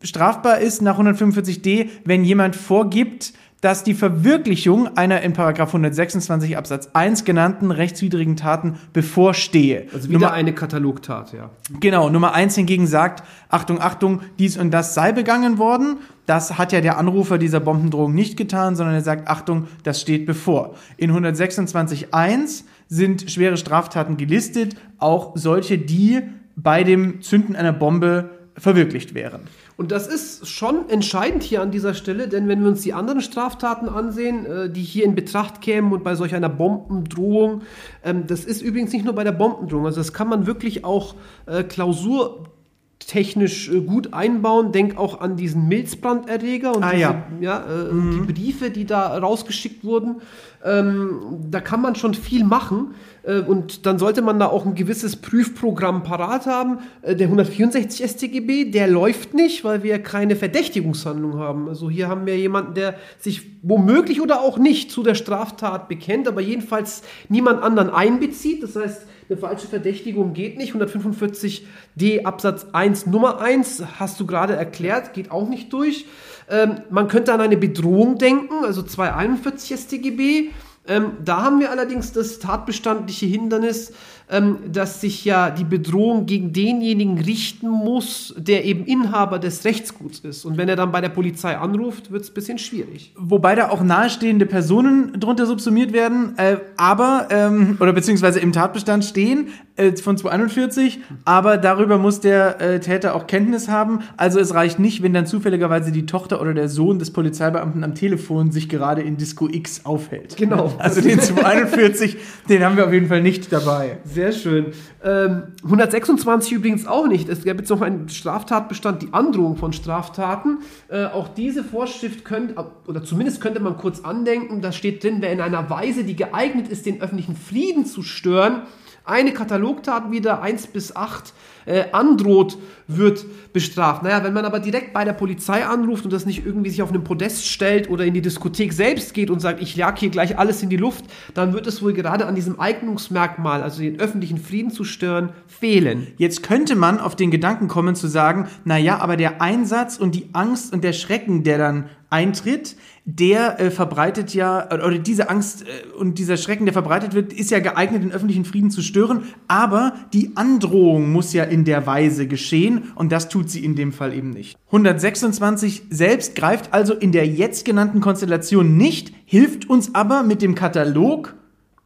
strafbar 0.00 0.58
ist 0.58 0.80
nach 0.80 1.00
145d, 1.00 1.88
wenn 2.04 2.22
jemand 2.22 2.54
vorgibt, 2.54 3.32
dass 3.66 3.82
die 3.82 3.94
Verwirklichung 3.94 4.96
einer 4.96 5.22
in 5.22 5.32
Paragraph 5.32 5.70
126 5.70 6.56
Absatz 6.56 6.90
1 6.92 7.24
genannten 7.24 7.72
rechtswidrigen 7.72 8.36
Taten 8.36 8.78
bevorstehe. 8.92 9.88
Also 9.92 10.08
wieder 10.08 10.20
Nummer, 10.20 10.32
eine 10.34 10.54
Katalogtat, 10.54 11.32
ja. 11.32 11.50
genau, 11.80 12.08
Nummer 12.08 12.32
1 12.32 12.54
hingegen 12.54 12.86
sagt, 12.86 13.24
Achtung, 13.48 13.80
Achtung, 13.80 14.20
dies 14.38 14.56
und 14.56 14.70
das 14.70 14.94
sei 14.94 15.10
begangen 15.10 15.58
worden. 15.58 15.96
Das 16.26 16.58
hat 16.58 16.70
ja 16.70 16.80
der 16.80 16.96
Anrufer 16.96 17.38
dieser 17.38 17.58
Bombendrohung 17.58 18.14
nicht 18.14 18.36
getan, 18.36 18.76
sondern 18.76 18.94
er 18.94 19.02
sagt, 19.02 19.26
Achtung, 19.26 19.66
das 19.82 20.00
steht 20.00 20.26
bevor. 20.26 20.76
In 20.96 21.10
126.1 21.10 22.62
sind 22.86 23.28
schwere 23.28 23.56
Straftaten 23.56 24.16
gelistet, 24.16 24.76
auch 24.98 25.32
solche, 25.34 25.76
die 25.76 26.22
bei 26.54 26.84
dem 26.84 27.20
Zünden 27.20 27.56
einer 27.56 27.72
Bombe 27.72 28.30
verwirklicht 28.56 29.14
wären. 29.14 29.40
Und 29.78 29.92
das 29.92 30.06
ist 30.06 30.48
schon 30.48 30.88
entscheidend 30.88 31.42
hier 31.42 31.60
an 31.60 31.70
dieser 31.70 31.92
Stelle, 31.92 32.28
denn 32.28 32.48
wenn 32.48 32.62
wir 32.62 32.68
uns 32.68 32.80
die 32.80 32.94
anderen 32.94 33.20
Straftaten 33.20 33.90
ansehen, 33.90 34.46
äh, 34.46 34.70
die 34.70 34.80
hier 34.82 35.04
in 35.04 35.14
Betracht 35.14 35.60
kämen 35.60 35.92
und 35.92 36.02
bei 36.02 36.14
solch 36.14 36.34
einer 36.34 36.48
Bombendrohung, 36.48 37.60
ähm, 38.02 38.26
das 38.26 38.46
ist 38.46 38.62
übrigens 38.62 38.94
nicht 38.94 39.04
nur 39.04 39.14
bei 39.14 39.22
der 39.24 39.32
Bombendrohung, 39.32 39.84
also 39.84 40.00
das 40.00 40.14
kann 40.14 40.28
man 40.28 40.46
wirklich 40.46 40.86
auch 40.86 41.14
äh, 41.44 41.62
klausurtechnisch 41.62 43.68
äh, 43.68 43.82
gut 43.82 44.14
einbauen. 44.14 44.72
Denk 44.72 44.96
auch 44.96 45.20
an 45.20 45.36
diesen 45.36 45.68
Milzbranderreger 45.68 46.74
und 46.74 46.82
Ah, 46.82 46.92
diese, 46.92 47.02
ja. 47.02 47.22
ja, 47.40 47.58
äh, 47.58 47.90
die 47.92 48.32
Briefe, 48.32 48.70
die 48.70 48.86
da 48.86 49.18
rausgeschickt 49.18 49.84
wurden. 49.84 50.22
Ähm, 50.64 51.20
da 51.50 51.60
kann 51.60 51.82
man 51.82 51.96
schon 51.96 52.14
viel 52.14 52.44
machen. 52.44 52.94
Äh, 53.26 53.40
und 53.40 53.84
dann 53.86 53.98
sollte 53.98 54.22
man 54.22 54.38
da 54.38 54.46
auch 54.46 54.64
ein 54.64 54.74
gewisses 54.74 55.16
Prüfprogramm 55.16 56.02
parat 56.02 56.46
haben. 56.46 56.78
Äh, 57.02 57.16
der 57.16 57.26
164 57.26 58.08
StGB, 58.08 58.70
der 58.70 58.86
läuft 58.86 59.34
nicht, 59.34 59.64
weil 59.64 59.82
wir 59.82 59.98
keine 59.98 60.36
Verdächtigungshandlung 60.36 61.38
haben. 61.38 61.68
Also 61.68 61.90
hier 61.90 62.08
haben 62.08 62.24
wir 62.24 62.38
jemanden, 62.38 62.74
der 62.74 62.94
sich 63.18 63.42
womöglich 63.62 64.20
oder 64.20 64.40
auch 64.40 64.58
nicht 64.58 64.90
zu 64.90 65.02
der 65.02 65.14
Straftat 65.14 65.88
bekennt, 65.88 66.28
aber 66.28 66.40
jedenfalls 66.40 67.02
niemand 67.28 67.62
anderen 67.62 67.90
einbezieht. 67.90 68.62
Das 68.62 68.76
heißt, 68.76 69.06
eine 69.28 69.38
falsche 69.38 69.66
Verdächtigung 69.66 70.34
geht 70.34 70.56
nicht. 70.56 70.74
145d 70.74 72.24
Absatz 72.24 72.66
1 72.72 73.06
Nummer 73.06 73.40
1 73.40 73.82
hast 73.98 74.20
du 74.20 74.26
gerade 74.26 74.54
erklärt, 74.54 75.14
geht 75.14 75.32
auch 75.32 75.48
nicht 75.48 75.72
durch. 75.72 76.06
Ähm, 76.48 76.76
man 76.90 77.08
könnte 77.08 77.32
an 77.32 77.40
eine 77.40 77.56
Bedrohung 77.56 78.18
denken, 78.18 78.64
also 78.64 78.82
241 78.82 79.80
StGB. 79.80 80.50
Ähm, 80.88 81.12
da 81.24 81.42
haben 81.42 81.60
wir 81.60 81.70
allerdings 81.70 82.12
das 82.12 82.38
tatbestandliche 82.38 83.26
Hindernis, 83.26 83.92
ähm, 84.28 84.58
dass 84.72 85.00
sich 85.00 85.24
ja 85.24 85.50
die 85.50 85.64
Bedrohung 85.64 86.26
gegen 86.26 86.52
denjenigen 86.52 87.18
richten 87.18 87.68
muss, 87.68 88.34
der 88.36 88.64
eben 88.64 88.84
Inhaber 88.84 89.38
des 89.38 89.64
Rechtsguts 89.64 90.20
ist. 90.20 90.44
Und 90.44 90.56
wenn 90.56 90.68
er 90.68 90.76
dann 90.76 90.90
bei 90.90 91.00
der 91.00 91.10
Polizei 91.10 91.56
anruft, 91.56 92.10
wird 92.10 92.22
es 92.22 92.30
ein 92.30 92.34
bisschen 92.34 92.58
schwierig. 92.58 93.12
Wobei 93.16 93.54
da 93.54 93.70
auch 93.70 93.82
nahestehende 93.82 94.46
Personen 94.46 95.18
drunter 95.20 95.46
subsumiert 95.46 95.92
werden, 95.92 96.36
äh, 96.38 96.56
aber, 96.76 97.28
ähm, 97.30 97.76
oder 97.78 97.92
beziehungsweise 97.92 98.40
im 98.40 98.52
Tatbestand 98.52 99.04
stehen 99.04 99.48
äh, 99.76 99.92
von 99.96 100.16
241, 100.16 101.00
aber 101.24 101.56
darüber 101.56 101.98
muss 101.98 102.20
der 102.20 102.60
äh, 102.60 102.80
Täter 102.80 103.14
auch 103.14 103.26
Kenntnis 103.26 103.68
haben. 103.68 104.00
Also 104.16 104.40
es 104.40 104.54
reicht 104.54 104.78
nicht, 104.78 105.02
wenn 105.02 105.14
dann 105.14 105.26
zufälligerweise 105.26 105.92
die 105.92 106.06
Tochter 106.06 106.40
oder 106.40 106.52
der 106.54 106.68
Sohn 106.68 106.98
des 106.98 107.12
Polizeibeamten 107.12 107.84
am 107.84 107.94
Telefon 107.94 108.50
sich 108.50 108.68
gerade 108.68 109.02
in 109.02 109.16
Disco 109.16 109.48
X 109.48 109.84
aufhält. 109.84 110.36
Genau. 110.36 110.72
Also 110.78 111.00
den 111.00 111.20
241, 111.26 112.16
den 112.48 112.64
haben 112.64 112.76
wir 112.76 112.86
auf 112.86 112.92
jeden 112.92 113.06
Fall 113.06 113.22
nicht 113.22 113.52
dabei. 113.52 113.98
Sehr 114.16 114.32
schön. 114.32 114.72
Ähm, 115.04 115.42
126 115.62 116.52
übrigens 116.52 116.86
auch 116.86 117.06
nicht. 117.06 117.28
Es 117.28 117.44
gäbe 117.44 117.58
jetzt 117.58 117.68
noch 117.68 117.82
einen 117.82 118.08
Straftatbestand, 118.08 119.02
die 119.02 119.08
Androhung 119.12 119.58
von 119.58 119.74
Straftaten. 119.74 120.60
Äh, 120.88 121.04
auch 121.04 121.28
diese 121.28 121.62
Vorschrift 121.62 122.24
könnte, 122.24 122.54
oder 122.86 123.04
zumindest 123.04 123.42
könnte 123.42 123.60
man 123.60 123.76
kurz 123.76 124.00
andenken, 124.00 124.62
da 124.62 124.72
steht 124.72 125.04
drin, 125.04 125.18
wer 125.20 125.32
in 125.32 125.42
einer 125.42 125.68
Weise, 125.68 126.02
die 126.02 126.16
geeignet 126.16 126.68
ist, 126.68 126.86
den 126.86 127.02
öffentlichen 127.02 127.36
Frieden 127.36 127.84
zu 127.84 128.02
stören, 128.02 128.62
eine 129.06 129.32
Katalogtat 129.32 130.10
wieder 130.10 130.42
1 130.42 130.68
bis 130.68 130.94
8 130.94 131.32
äh, 131.66 131.84
androht, 131.92 132.58
wird 132.86 133.24
bestraft. 133.52 134.02
Naja, 134.02 134.22
wenn 134.22 134.32
man 134.32 134.44
aber 134.44 134.60
direkt 134.60 134.92
bei 134.92 135.04
der 135.04 135.12
Polizei 135.12 135.64
anruft 135.64 136.04
und 136.04 136.12
das 136.12 136.26
nicht 136.26 136.46
irgendwie 136.46 136.70
sich 136.70 136.82
auf 136.82 136.90
einen 136.90 137.04
Podest 137.04 137.46
stellt 137.46 137.90
oder 137.90 138.04
in 138.04 138.14
die 138.14 138.20
Diskothek 138.20 138.72
selbst 138.72 139.14
geht 139.14 139.30
und 139.30 139.40
sagt, 139.40 139.60
ich 139.60 139.74
jag 139.76 139.98
hier 139.98 140.10
gleich 140.10 140.38
alles 140.38 140.62
in 140.62 140.70
die 140.70 140.76
Luft, 140.76 141.04
dann 141.34 141.52
wird 141.52 141.66
es 141.66 141.82
wohl 141.82 141.92
gerade 141.92 142.26
an 142.26 142.34
diesem 142.34 142.60
Eignungsmerkmal, 142.60 143.62
also 143.62 143.80
den 143.80 143.98
öffentlichen 143.98 144.38
Frieden 144.38 144.70
zu 144.70 144.84
stören, 144.84 145.30
fehlen. 145.46 146.08
Jetzt 146.18 146.42
könnte 146.42 146.76
man 146.76 147.00
auf 147.00 147.16
den 147.16 147.30
Gedanken 147.30 147.68
kommen 147.68 147.96
zu 147.96 148.06
sagen, 148.06 148.48
na 148.64 148.78
ja, 148.78 148.98
aber 148.98 149.16
der 149.16 149.42
Einsatz 149.42 149.96
und 149.96 150.14
die 150.14 150.28
Angst 150.32 150.72
und 150.72 150.84
der 150.84 150.92
Schrecken, 150.92 151.42
der 151.42 151.58
dann 151.58 151.88
eintritt, 152.10 152.76
der 153.04 153.60
äh, 153.60 153.70
verbreitet 153.70 154.34
ja, 154.34 154.66
oder 154.72 154.98
diese 154.98 155.28
Angst 155.30 155.62
äh, 155.62 155.96
und 155.96 156.18
dieser 156.18 156.36
Schrecken, 156.36 156.66
der 156.66 156.72
verbreitet 156.72 157.14
wird, 157.14 157.32
ist 157.32 157.50
ja 157.50 157.60
geeignet, 157.60 158.02
den 158.02 158.12
öffentlichen 158.12 158.44
Frieden 158.44 158.70
zu 158.70 158.82
stören, 158.82 159.24
aber 159.48 159.94
die 160.12 160.32
Androhung 160.36 161.10
muss 161.12 161.32
ja 161.32 161.44
in 161.44 161.64
der 161.64 161.86
Weise 161.86 162.26
geschehen 162.26 162.92
und 162.94 163.12
das 163.12 163.28
tut 163.28 163.50
sie 163.50 163.64
in 163.64 163.76
dem 163.76 163.92
Fall 163.92 164.12
eben 164.12 164.30
nicht. 164.30 164.56
126 164.66 165.84
selbst 165.90 166.34
greift 166.34 166.72
also 166.72 166.94
in 166.94 167.12
der 167.12 167.26
jetzt 167.26 167.64
genannten 167.64 168.00
Konstellation 168.00 168.76
nicht, 168.76 169.12
hilft 169.24 169.68
uns 169.68 169.94
aber 169.94 170.22
mit 170.22 170.42
dem 170.42 170.54
Katalog 170.54 171.34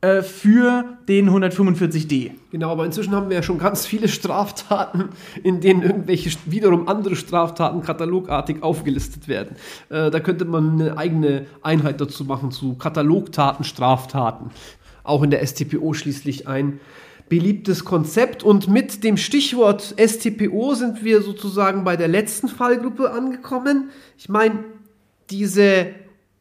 äh, 0.02 0.22
für 0.22 0.96
den 1.08 1.28
145d. 1.28 2.30
Genau, 2.50 2.70
aber 2.70 2.86
inzwischen 2.86 3.14
haben 3.14 3.28
wir 3.28 3.36
ja 3.36 3.42
schon 3.42 3.58
ganz 3.58 3.84
viele 3.84 4.08
Straftaten, 4.08 5.10
in 5.42 5.60
denen 5.60 5.82
irgendwelche 5.82 6.30
wiederum 6.46 6.88
andere 6.88 7.16
Straftaten 7.16 7.82
katalogartig 7.82 8.62
aufgelistet 8.62 9.28
werden. 9.28 9.56
Äh, 9.90 10.10
da 10.10 10.20
könnte 10.20 10.46
man 10.46 10.80
eine 10.80 10.96
eigene 10.96 11.46
Einheit 11.60 12.00
dazu 12.00 12.24
machen 12.24 12.50
zu 12.50 12.74
Katalogtaten, 12.76 13.64
Straftaten. 13.64 14.50
Auch 15.04 15.22
in 15.22 15.30
der 15.30 15.46
STPO 15.46 15.92
schließlich 15.92 16.48
ein 16.48 16.80
beliebtes 17.28 17.84
Konzept. 17.84 18.42
Und 18.42 18.68
mit 18.68 19.04
dem 19.04 19.18
Stichwort 19.18 19.94
STPO 19.98 20.74
sind 20.74 21.04
wir 21.04 21.20
sozusagen 21.20 21.84
bei 21.84 21.96
der 21.96 22.08
letzten 22.08 22.48
Fallgruppe 22.48 23.10
angekommen. 23.10 23.90
Ich 24.16 24.30
meine, 24.30 24.64
diese 25.30 25.88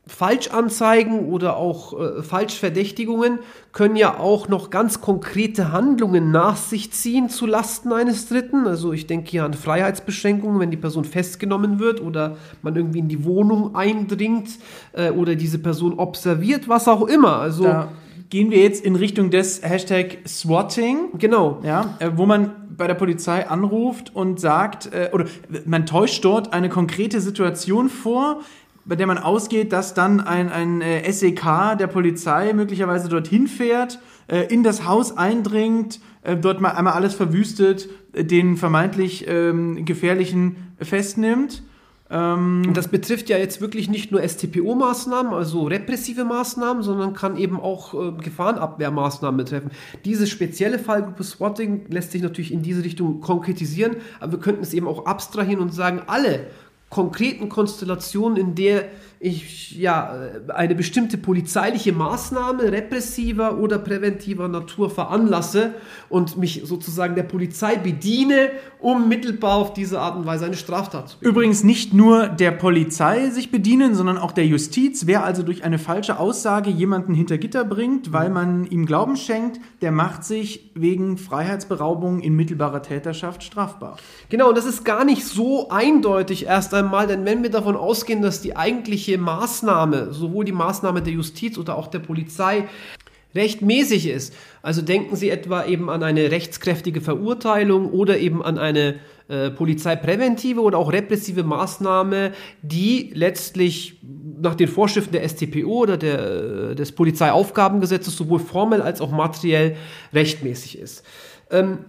Falschanzeigen 0.10 1.28
oder 1.28 1.58
auch 1.58 1.94
äh, 1.94 2.24
Falschverdächtigungen 2.24 3.40
können 3.72 3.96
ja 3.96 4.20
auch 4.20 4.50
noch 4.50 4.72
ganz 4.72 5.02
konkrete 5.02 5.72
Handlungen 5.72 6.32
nach 6.32 6.58
sich 6.58 6.92
ziehen 6.92 7.30
zu 7.30 7.46
Lasten 7.46 7.94
eines 7.94 8.28
Dritten. 8.28 8.66
Also 8.68 8.92
ich 8.92 9.08
denke 9.08 9.30
hier 9.30 9.46
an 9.46 9.54
Freiheitsbeschränkungen, 9.54 10.60
wenn 10.60 10.72
die 10.72 10.78
Person 10.78 11.06
festgenommen 11.06 11.80
wird 11.80 12.02
oder 12.02 12.38
man 12.64 12.76
irgendwie 12.76 13.00
in 13.00 13.08
die 13.08 13.24
Wohnung 13.24 13.76
eindringt 13.76 14.50
äh, 14.94 15.12
oder 15.12 15.36
diese 15.36 15.60
Person 15.60 15.94
observiert, 15.94 16.68
was 16.68 16.88
auch 16.88 17.08
immer. 17.08 17.38
Also 17.38 17.64
Da 17.64 17.90
gehen 18.30 18.52
wir 18.52 18.62
jetzt 18.62 18.84
in 18.86 18.96
Richtung 18.96 19.32
des 19.32 19.62
Hashtag 19.64 20.18
Swatting. 20.28 21.10
genau. 21.18 21.60
Ja, 21.64 21.96
äh, 22.00 22.12
wo 22.16 22.26
man 22.26 22.52
bei 22.78 22.88
der 22.88 22.94
Polizei 22.94 23.48
anruft 23.48 24.16
und 24.16 24.40
sagt, 24.40 24.94
äh, 24.94 25.10
oder 25.12 25.26
man 25.66 25.86
täuscht 25.86 26.24
dort 26.24 26.54
eine 26.54 26.70
konkrete 26.70 27.20
Situation 27.22 27.90
vor, 27.90 28.40
bei 28.86 28.96
der 28.96 29.08
man 29.08 29.18
ausgeht, 29.18 29.72
dass 29.72 29.94
dann 29.94 30.20
ein, 30.20 30.50
ein 30.50 30.82
äh, 30.82 31.12
SEK 31.12 31.78
der 31.80 31.88
Polizei 31.88 32.54
möglicherweise 32.54 33.10
dorthin 33.10 33.48
fährt, 33.48 34.00
äh, 34.28 34.42
in 34.54 34.64
das 34.64 34.86
Haus 34.86 35.16
eindringt, 35.16 36.00
äh, 36.24 36.36
dort 36.36 36.62
mal 36.62 36.72
einmal 36.72 36.94
alles 36.94 37.14
verwüstet, 37.14 37.90
äh, 38.14 38.24
den 38.24 38.58
vermeintlich 38.58 39.26
ähm, 39.28 39.86
Gefährlichen 39.86 40.74
festnimmt. 40.80 41.64
Und 42.12 42.74
das 42.74 42.88
betrifft 42.88 43.30
ja 43.30 43.38
jetzt 43.38 43.62
wirklich 43.62 43.88
nicht 43.88 44.12
nur 44.12 44.24
STPO-Maßnahmen, 44.28 45.32
also 45.32 45.68
repressive 45.68 46.24
Maßnahmen, 46.24 46.82
sondern 46.82 47.14
kann 47.14 47.38
eben 47.38 47.60
auch 47.60 47.94
äh, 47.94 48.12
Gefahrenabwehrmaßnahmen 48.14 49.38
betreffen. 49.38 49.70
Diese 50.06 50.26
spezielle 50.26 50.80
Fallgruppe 50.80 51.24
Swatting 51.24 51.86
lässt 51.88 52.12
sich 52.12 52.24
natürlich 52.24 52.52
in 52.52 52.64
diese 52.64 52.84
Richtung 52.84 53.22
konkretisieren, 53.22 53.98
aber 54.20 54.32
wir 54.32 54.40
könnten 54.40 54.64
es 54.64 54.74
eben 54.74 54.88
auch 54.88 55.06
abstrahieren 55.06 55.62
und 55.62 55.72
sagen, 55.72 56.02
alle 56.08 56.48
konkreten 56.90 57.50
Konstellationen, 57.50 58.38
in 58.38 58.56
der 58.56 58.86
ich 59.22 59.78
ja 59.78 60.18
eine 60.48 60.76
bestimmte 60.76 61.18
polizeiliche 61.18 61.92
Maßnahme 61.92 62.72
repressiver 62.72 63.58
oder 63.58 63.78
präventiver 63.78 64.48
Natur 64.48 64.90
veranlasse 64.90 65.74
und 66.08 66.38
mich 66.38 66.62
sozusagen 66.64 67.16
der 67.16 67.24
Polizei 67.24 67.76
bediene, 67.76 68.52
um 68.80 69.10
mittelbar 69.10 69.58
auf 69.58 69.74
diese 69.74 70.00
Art 70.00 70.16
und 70.16 70.26
Weise 70.26 70.46
eine 70.46 70.56
Straftat 70.56 71.10
zu 71.10 71.20
begehen. 71.20 71.32
Übrigens 71.32 71.66
nicht 71.66 71.94
nur 71.94 72.30
der 72.30 72.52
Polizei 72.52 73.30
sich 73.30 73.52
bedienen, 73.52 73.94
sondern 73.94 74.18
auch 74.18 74.32
der 74.32 74.46
Justiz. 74.46 75.06
Wer 75.06 75.26
also 75.26 75.44
durch 75.44 75.66
eine 75.66 75.80
falsche 75.80 76.18
Aussage 76.18 76.70
jemanden 76.70 77.14
hinter 77.14 77.38
Gitter 77.38 77.66
bringt, 77.66 78.14
weil 78.14 78.30
man 78.30 78.66
ihm 78.68 78.86
Glauben 78.86 79.18
schenkt, 79.18 79.60
der 79.82 79.92
macht 79.92 80.24
sich 80.24 80.72
wegen 80.76 81.18
Freiheitsberaubung 81.18 82.22
in 82.22 82.38
mittelbarer 82.38 82.84
Täterschaft 82.84 83.44
strafbar. 83.44 83.98
Genau, 84.30 84.48
und 84.48 84.58
das 84.58 84.66
ist 84.66 84.86
gar 84.86 85.04
nicht 85.04 85.26
so 85.26 85.68
eindeutig 85.70 86.46
erst 86.46 86.74
einmal, 86.74 87.06
denn 87.06 87.26
wenn 87.26 87.44
wir 87.44 87.50
davon 87.50 87.76
ausgehen, 87.76 88.22
dass 88.22 88.42
die 88.42 88.56
eigentliche 88.56 89.09
Maßnahme, 89.18 90.14
sowohl 90.14 90.46
die 90.46 90.52
Maßnahme 90.52 91.02
der 91.02 91.14
Justiz 91.14 91.58
oder 91.58 91.78
auch 91.78 91.88
der 91.88 92.00
Polizei, 92.00 92.68
rechtmäßig 93.36 94.08
ist, 94.08 94.34
also 94.62 94.82
denken 94.82 95.16
Sie 95.16 95.30
etwa 95.30 95.66
eben 95.66 95.90
an 95.90 96.04
eine 96.04 96.32
rechtskräftige 96.32 97.02
Verurteilung 97.02 97.92
oder 97.92 98.18
eben 98.18 98.44
an 98.44 98.58
eine 98.58 98.96
äh, 99.28 99.52
polizeipräventive 99.52 100.62
oder 100.62 100.80
auch 100.80 100.92
repressive 100.92 101.44
Maßnahme, 101.44 102.32
die 102.64 103.12
letztlich 103.14 104.00
nach 104.42 104.56
den 104.56 104.68
Vorschriften 104.68 105.12
der 105.12 105.28
StPO 105.28 105.84
oder 105.84 105.98
der, 105.98 106.20
äh, 106.72 106.76
des 106.76 106.92
Polizeiaufgabengesetzes 106.94 108.16
sowohl 108.16 108.40
formell 108.40 108.82
als 108.82 109.02
auch 109.02 109.12
materiell 109.12 109.76
rechtmäßig 110.14 110.80
ist. 110.80 111.06
Ähm, 111.52 111.80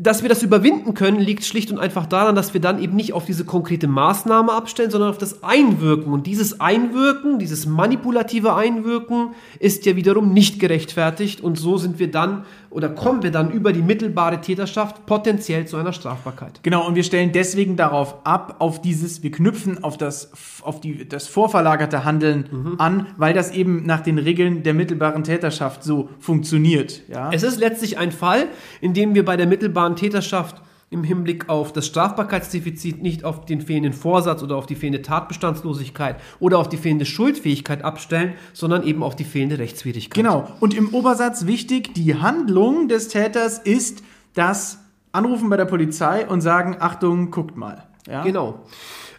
dass 0.00 0.22
wir 0.22 0.28
das 0.28 0.44
überwinden 0.44 0.94
können, 0.94 1.18
liegt 1.18 1.44
schlicht 1.44 1.72
und 1.72 1.78
einfach 1.78 2.06
daran, 2.06 2.36
dass 2.36 2.54
wir 2.54 2.60
dann 2.60 2.80
eben 2.80 2.94
nicht 2.94 3.12
auf 3.12 3.24
diese 3.24 3.44
konkrete 3.44 3.88
Maßnahme 3.88 4.52
abstellen, 4.52 4.92
sondern 4.92 5.10
auf 5.10 5.18
das 5.18 5.42
Einwirken. 5.42 6.12
Und 6.12 6.28
dieses 6.28 6.60
Einwirken, 6.60 7.40
dieses 7.40 7.66
manipulative 7.66 8.54
Einwirken 8.54 9.30
ist 9.58 9.86
ja 9.86 9.96
wiederum 9.96 10.32
nicht 10.32 10.60
gerechtfertigt. 10.60 11.40
Und 11.40 11.58
so 11.58 11.78
sind 11.78 11.98
wir 11.98 12.12
dann 12.12 12.44
oder 12.70 12.88
kommen 12.88 13.22
wir 13.22 13.30
dann 13.30 13.50
über 13.50 13.72
die 13.72 13.82
mittelbare 13.82 14.40
Täterschaft 14.40 15.06
potenziell 15.06 15.66
zu 15.66 15.76
einer 15.76 15.92
Strafbarkeit. 15.92 16.60
Genau, 16.62 16.86
und 16.86 16.94
wir 16.94 17.02
stellen 17.02 17.32
deswegen 17.32 17.76
darauf 17.76 18.16
ab, 18.24 18.56
auf 18.58 18.82
dieses, 18.82 19.22
wir 19.22 19.30
knüpfen 19.30 19.82
auf 19.82 19.96
das, 19.96 20.30
auf 20.62 20.80
die, 20.80 21.08
das 21.08 21.26
vorverlagerte 21.26 22.04
Handeln 22.04 22.76
an, 22.78 23.06
weil 23.16 23.34
das 23.34 23.52
eben 23.52 23.86
nach 23.86 24.00
den 24.00 24.18
Regeln 24.18 24.62
der 24.62 24.74
mittelbaren 24.74 25.24
Täterschaft 25.24 25.82
so 25.82 26.10
funktioniert. 26.18 27.02
Ja? 27.08 27.30
Es 27.32 27.42
ist 27.42 27.58
letztlich 27.58 27.98
ein 27.98 28.12
Fall, 28.12 28.48
in 28.80 28.94
dem 28.94 29.14
wir 29.14 29.24
bei 29.24 29.36
der 29.36 29.46
mittelbaren 29.46 29.96
Täterschaft 29.96 30.62
im 30.90 31.04
Hinblick 31.04 31.48
auf 31.48 31.72
das 31.72 31.86
Strafbarkeitsdefizit 31.86 33.02
nicht 33.02 33.24
auf 33.24 33.44
den 33.44 33.60
fehlenden 33.60 33.92
Vorsatz 33.92 34.42
oder 34.42 34.56
auf 34.56 34.66
die 34.66 34.74
fehlende 34.74 35.02
Tatbestandslosigkeit 35.02 36.16
oder 36.40 36.58
auf 36.58 36.68
die 36.68 36.78
fehlende 36.78 37.04
Schuldfähigkeit 37.04 37.84
abstellen, 37.84 38.34
sondern 38.54 38.82
eben 38.82 39.02
auf 39.02 39.14
die 39.14 39.24
fehlende 39.24 39.58
Rechtswidrigkeit. 39.58 40.14
Genau. 40.14 40.48
Und 40.60 40.74
im 40.74 40.94
Obersatz 40.94 41.46
wichtig, 41.46 41.92
die 41.94 42.14
Handlung 42.14 42.88
des 42.88 43.08
Täters 43.08 43.58
ist 43.58 44.02
das 44.34 44.78
Anrufen 45.12 45.50
bei 45.50 45.56
der 45.56 45.66
Polizei 45.66 46.26
und 46.26 46.40
sagen, 46.40 46.76
Achtung, 46.80 47.30
guckt 47.30 47.56
mal. 47.56 47.84
Ja? 48.06 48.22
Genau. 48.22 48.60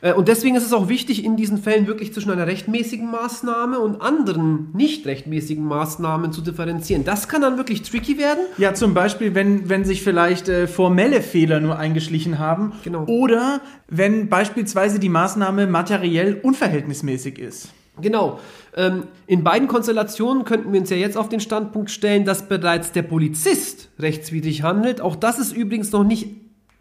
Äh, 0.02 0.14
Und 0.14 0.28
deswegen 0.28 0.56
ist 0.56 0.66
es 0.66 0.74
auch 0.74 0.90
wichtig, 0.90 1.24
in 1.24 1.36
diesen 1.36 1.58
Fällen 1.58 1.88
wirklich 1.88 2.14
zwischen 2.14 2.32
einer 2.32 2.48
rechtmäßigen 2.48 3.10
Maßnahme 3.10 3.80
und 3.80 4.02
anderen 4.02 4.70
nicht 4.74 5.06
rechtmäßigen 5.06 5.64
Maßnahmen 5.64 6.32
zu 6.32 6.42
differenzieren. 6.42 7.04
Das 7.04 7.28
kann 7.28 7.42
dann 7.42 7.58
wirklich 7.58 7.82
tricky 7.82 8.18
werden. 8.18 8.40
Ja, 8.58 8.74
zum 8.74 8.94
Beispiel, 8.94 9.36
wenn, 9.36 9.70
wenn 9.70 9.86
sich 9.86 10.02
vielleicht 10.04 10.48
äh, 10.50 10.68
formelle 10.68 11.22
Fehler 11.22 11.60
nur 11.60 11.78
eingeschlichen 11.78 12.40
haben. 12.40 12.74
Genau. 12.84 13.06
Oder 13.06 13.62
wenn 13.88 14.30
beispielsweise 14.30 15.00
die 15.00 15.10
Maßnahme 15.10 15.68
materiell 15.68 16.40
unverhältnismäßig 16.42 17.40
ist. 17.40 17.70
Genau. 18.02 18.40
Ähm, 18.78 19.04
in 19.28 19.44
beiden 19.44 19.68
Konstellationen 19.68 20.46
könnten 20.46 20.72
wir 20.72 20.80
uns 20.80 20.90
ja 20.90 20.98
jetzt 20.98 21.18
auf 21.18 21.28
den 21.28 21.40
Standpunkt 21.40 21.92
stellen, 21.92 22.24
dass 22.24 22.48
bereits 22.48 22.92
der 22.94 23.02
Polizist 23.04 23.90
rechtswidrig 24.00 24.64
handelt. 24.64 25.02
Auch 25.02 25.16
das 25.18 25.40
ist 25.40 25.52
übrigens 25.52 25.92
noch 25.92 26.04
nicht 26.04 26.28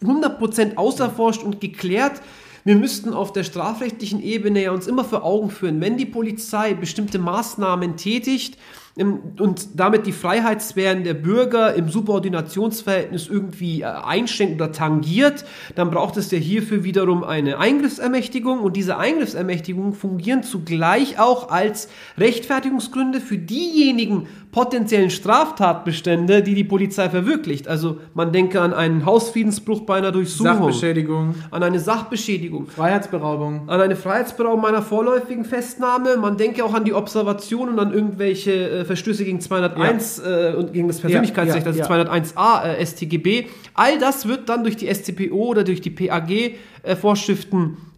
100% 0.02 0.76
auserforscht 0.76 1.42
und 1.42 1.61
geklärt. 1.61 2.20
Wir 2.68 2.76
müssten 2.76 3.14
auf 3.14 3.33
der 3.33 3.44
strafrechtlichen 3.44 4.22
Ebene 4.22 4.64
ja 4.64 4.72
uns 4.72 4.87
immer 4.87 5.02
vor 5.02 5.24
Augen 5.24 5.48
führen, 5.48 5.81
wenn 5.81 5.96
die 5.96 6.04
Polizei 6.04 6.74
bestimmte 6.74 7.18
Maßnahmen 7.18 7.96
tätigt 7.96 8.59
ähm, 8.98 9.20
und 9.38 9.68
damit 9.81 10.07
die 10.07 10.12
Freiheitssphären 10.12 11.02
der 11.02 11.14
Bürger 11.14 11.72
im 11.72 11.88
Subordinationsverhältnis 11.88 13.26
irgendwie 13.26 13.81
äh, 13.81 13.87
einschränkt 13.87 14.57
oder 14.57 14.70
tangiert, 14.70 15.46
dann 15.76 15.90
braucht 15.90 16.18
es 16.18 16.31
ja 16.31 16.37
hierfür 16.37 16.85
wiederum 16.85 17.24
eine 17.24 17.57
Eingriffsermächtigung. 17.57 18.61
Und 18.61 18.76
diese 18.76 18.98
Eingriffsermächtigungen 18.98 19.94
fungieren 19.94 20.42
zugleich 20.42 21.18
auch 21.18 21.48
als 21.48 21.88
Rechtfertigungsgründe 22.18 23.22
für 23.22 23.38
diejenigen 23.38 24.26
potenziellen 24.51 25.11
Straftatbestände, 25.11 26.43
die 26.43 26.55
die 26.55 26.65
Polizei 26.65 27.09
verwirklicht. 27.11 27.69
Also 27.69 27.99
man 28.15 28.33
denke 28.33 28.61
an 28.61 28.73
einen 28.73 29.05
Hausfriedensbruch 29.05 29.83
bei 29.83 29.99
einer 29.99 30.11
Durchsuchung, 30.11 30.55
Sachbeschädigung, 30.55 31.35
an 31.51 31.63
eine 31.63 31.79
Sachbeschädigung, 31.79 32.67
Freiheitsberaubung. 32.67 33.69
an 33.69 33.81
eine 33.81 33.97
Freiheitsberaubung 33.97 34.63
meiner 34.63 34.83
vorläufigen 34.83 35.45
Festnahme. 35.45 36.17
Man 36.17 36.37
denke 36.37 36.65
auch 36.65 36.75
an 36.75 36.85
die 36.85 36.95
Observation 36.95 37.69
und 37.69 37.79
an 37.79 37.93
irgendwelche 37.93 38.71
äh, 38.71 38.85
Verstöße 38.85 39.25
gegen 39.25 39.41
201 39.41 40.19
äh, 40.19 40.55
und 40.57 40.73
gegen 40.73 40.89
das 40.89 41.01
Persönlichkeitsrecht, 41.01 41.67
Ja, 41.67 41.73
ja, 41.73 41.85
also 41.85 42.11
201a 42.11 42.65
äh, 42.65 42.87
StGB. 42.87 43.47
All 43.75 43.99
das 43.99 44.27
wird 44.27 44.49
dann 44.49 44.63
durch 44.63 44.77
die 44.77 44.93
StPO 44.93 45.49
oder 45.49 45.65
durch 45.65 45.81
die 45.81 45.91
PAG 45.91 46.55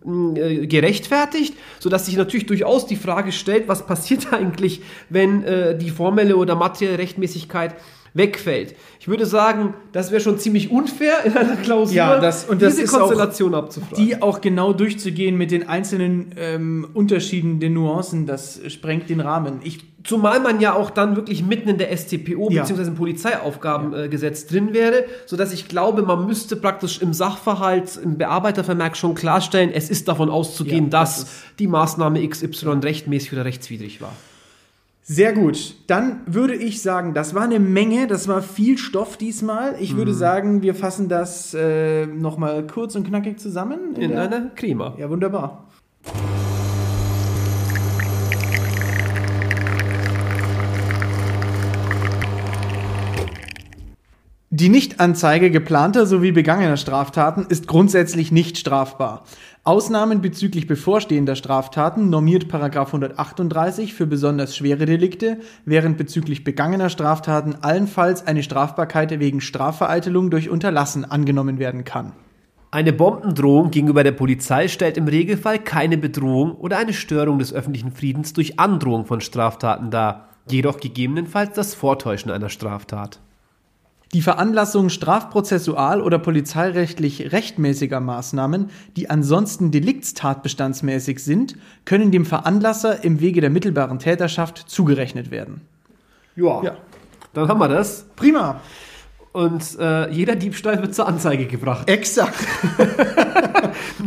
mh, 0.04 0.38
äh, 0.38 0.66
gerechtfertigt, 0.66 1.54
sodass 1.78 2.06
sich 2.06 2.16
natürlich 2.16 2.46
durchaus 2.46 2.86
die 2.86 2.96
Frage 2.96 3.32
stellt, 3.32 3.68
was 3.68 3.86
passiert 3.86 4.32
eigentlich, 4.32 4.82
wenn 5.08 5.44
äh, 5.44 5.76
die 5.76 5.90
formelle 5.90 6.36
oder 6.36 6.54
materielle 6.54 6.98
Rechtmäßigkeit 6.98 7.74
wegfällt. 8.14 8.74
Ich 8.98 9.08
würde 9.08 9.24
sagen, 9.26 9.74
das 9.92 10.10
wäre 10.10 10.20
schon 10.20 10.38
ziemlich 10.38 10.70
unfair 10.70 11.24
in 11.24 11.36
einer 11.36 11.56
Klausur, 11.56 11.94
Ja, 11.96 12.18
das- 12.20 12.44
und 12.44 12.60
das 12.62 12.76
diese 12.76 12.94
auch 12.96 13.00
Konstellation 13.00 13.54
abzufragen. 13.54 14.04
Die 14.04 14.20
auch 14.20 14.40
genau 14.40 14.72
durchzugehen 14.72 15.36
mit 15.38 15.50
den 15.50 15.68
einzelnen 15.68 16.32
ähm, 16.36 16.88
Unterschieden, 16.94 17.60
den 17.60 17.74
Nuancen, 17.74 18.26
das 18.26 18.60
sprengt 18.68 19.08
den 19.10 19.20
Rahmen. 19.20 19.60
Ich 19.64 19.90
Zumal 20.02 20.40
man 20.40 20.60
ja 20.60 20.72
auch 20.72 20.88
dann 20.88 21.14
wirklich 21.14 21.44
mitten 21.44 21.68
in 21.68 21.76
der 21.76 21.94
StPO 21.94 22.48
Ja. 22.50 22.62
bzw. 22.62 22.84
im 22.84 22.94
Polizeiaufgabengesetz 22.94 24.46
drin 24.46 24.72
wäre, 24.72 25.04
sodass 25.26 25.52
ich 25.52 25.68
glaube, 25.68 26.00
man 26.02 26.26
müsste 26.26 26.56
praktisch 26.56 27.02
im 27.02 27.12
Sachverhalt, 27.12 27.98
im 28.02 28.16
Bearbeitervermerk 28.16 28.96
schon 28.96 29.14
klarstellen, 29.14 29.70
es 29.72 29.90
ist 29.90 30.08
davon 30.08 30.30
auszugehen, 30.30 30.84
Ja, 30.84 30.90
dass 30.90 31.16
das 31.20 31.22
ist- 31.24 31.42
die 31.58 31.66
Maßnahme 31.66 32.26
XY 32.26 32.80
rechtmäßig 32.82 33.34
oder 33.34 33.44
rechtswidrig 33.44 34.00
war. 34.00 34.12
Sehr 35.02 35.32
gut. 35.32 35.74
Dann 35.88 36.20
würde 36.26 36.54
ich 36.54 36.82
sagen, 36.82 37.14
das 37.14 37.34
war 37.34 37.42
eine 37.42 37.58
Menge, 37.58 38.06
das 38.06 38.28
war 38.28 38.42
viel 38.42 38.78
Stoff 38.78 39.16
diesmal. 39.16 39.74
Ich 39.80 39.94
Mhm. 39.94 39.98
würde 39.98 40.14
sagen, 40.14 40.62
wir 40.62 40.74
fassen 40.74 41.08
das 41.08 41.52
äh, 41.54 42.06
nochmal 42.06 42.66
kurz 42.66 42.94
und 42.94 43.06
knackig 43.06 43.38
zusammen. 43.40 43.96
In 43.96 44.10
der- 44.10 44.22
einer 44.22 44.40
Klima. 44.54 44.94
Ja, 44.98 45.10
wunderbar. 45.10 45.66
Die 54.52 54.68
Nichtanzeige 54.68 55.50
geplanter 55.52 56.06
sowie 56.06 56.32
begangener 56.32 56.76
Straftaten 56.76 57.46
ist 57.48 57.68
grundsätzlich 57.68 58.32
nicht 58.32 58.58
strafbar. 58.58 59.24
Ausnahmen 59.62 60.22
bezüglich 60.22 60.66
bevorstehender 60.66 61.36
Straftaten 61.36 62.08
normiert 62.08 62.48
Paragraph 62.48 62.88
138 62.88 63.92
für 63.92 64.06
besonders 64.06 64.56
schwere 64.56 64.86
Delikte, 64.86 65.38
während 65.66 65.98
bezüglich 65.98 66.44
begangener 66.44 66.88
Straftaten 66.88 67.56
allenfalls 67.60 68.26
eine 68.26 68.42
Strafbarkeit 68.42 69.20
wegen 69.20 69.42
Strafvereitelung 69.42 70.30
durch 70.30 70.48
Unterlassen 70.48 71.04
angenommen 71.04 71.58
werden 71.58 71.84
kann. 71.84 72.12
Eine 72.70 72.94
Bombendrohung 72.94 73.70
gegenüber 73.70 74.02
der 74.02 74.12
Polizei 74.12 74.66
stellt 74.68 74.96
im 74.96 75.08
Regelfall 75.08 75.58
keine 75.58 75.98
Bedrohung 75.98 76.52
oder 76.52 76.78
eine 76.78 76.94
Störung 76.94 77.38
des 77.38 77.52
öffentlichen 77.52 77.92
Friedens 77.92 78.32
durch 78.32 78.58
Androhung 78.58 79.04
von 79.04 79.20
Straftaten 79.20 79.90
dar, 79.90 80.30
jedoch 80.48 80.80
gegebenenfalls 80.80 81.52
das 81.52 81.74
Vortäuschen 81.74 82.30
einer 82.30 82.48
Straftat. 82.48 83.20
Die 84.12 84.22
Veranlassung 84.22 84.88
strafprozessual- 84.88 86.00
oder 86.00 86.18
polizeirechtlich 86.18 87.30
rechtmäßiger 87.30 88.00
Maßnahmen, 88.00 88.70
die 88.96 89.08
ansonsten 89.08 89.70
deliktstatbestandsmäßig 89.70 91.22
sind, 91.22 91.56
können 91.84 92.10
dem 92.10 92.26
Veranlasser 92.26 93.04
im 93.04 93.20
Wege 93.20 93.40
der 93.40 93.50
mittelbaren 93.50 94.00
Täterschaft 94.00 94.58
zugerechnet 94.68 95.30
werden. 95.30 95.60
Ja. 96.34 96.60
Ja. 96.62 96.76
Dann 97.34 97.46
haben 97.46 97.60
wir 97.60 97.68
das. 97.68 98.06
Prima. 98.16 98.60
Und 99.32 99.78
äh, 99.78 100.10
jeder 100.10 100.34
Diebstahl 100.34 100.82
wird 100.82 100.92
zur 100.92 101.06
Anzeige 101.06 101.46
gebracht. 101.46 101.88
Exakt. 101.88 102.44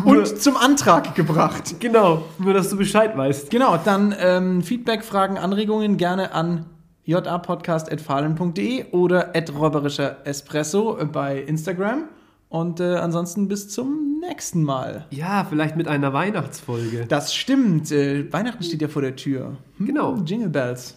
Und 0.03 0.17
und 0.17 0.41
zum 0.41 0.57
Antrag 0.57 1.15
gebracht. 1.15 1.79
Genau, 1.79 2.25
nur 2.39 2.53
dass 2.53 2.69
du 2.69 2.75
Bescheid 2.75 3.15
weißt. 3.15 3.49
Genau, 3.49 3.77
dann 3.77 4.13
ähm, 4.19 4.63
Feedback, 4.63 5.05
Fragen, 5.05 5.37
Anregungen 5.37 5.95
gerne 5.95 6.33
an 6.33 6.65
japodcast.fahlen.de 7.05 8.91
oder 8.91 9.33
räuberischer 9.57 10.17
Espresso 10.25 10.97
bei 11.11 11.41
Instagram. 11.41 12.05
Und 12.49 12.79
äh, 12.79 12.95
ansonsten 12.97 13.47
bis 13.47 13.69
zum 13.69 14.19
nächsten 14.19 14.63
Mal. 14.63 15.05
Ja, 15.09 15.43
vielleicht 15.49 15.75
mit 15.75 15.87
einer 15.87 16.13
Weihnachtsfolge. 16.13 17.05
Das 17.07 17.33
stimmt. 17.33 17.91
Äh, 17.91 18.31
Weihnachten 18.31 18.63
steht 18.63 18.81
ja 18.81 18.87
vor 18.87 19.01
der 19.01 19.15
Tür. 19.15 19.57
Hm, 19.77 19.85
Genau. 19.87 20.15
Jingle 20.23 20.49
Bells. 20.49 20.95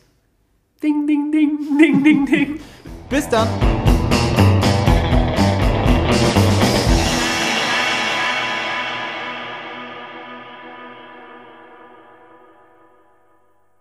Ding, 0.82 1.06
ding, 1.06 1.32
ding, 1.32 1.58
ding, 1.78 2.04
ding, 2.04 2.26
ding. 2.26 2.60
Bis 3.08 3.26
dann. 3.30 3.48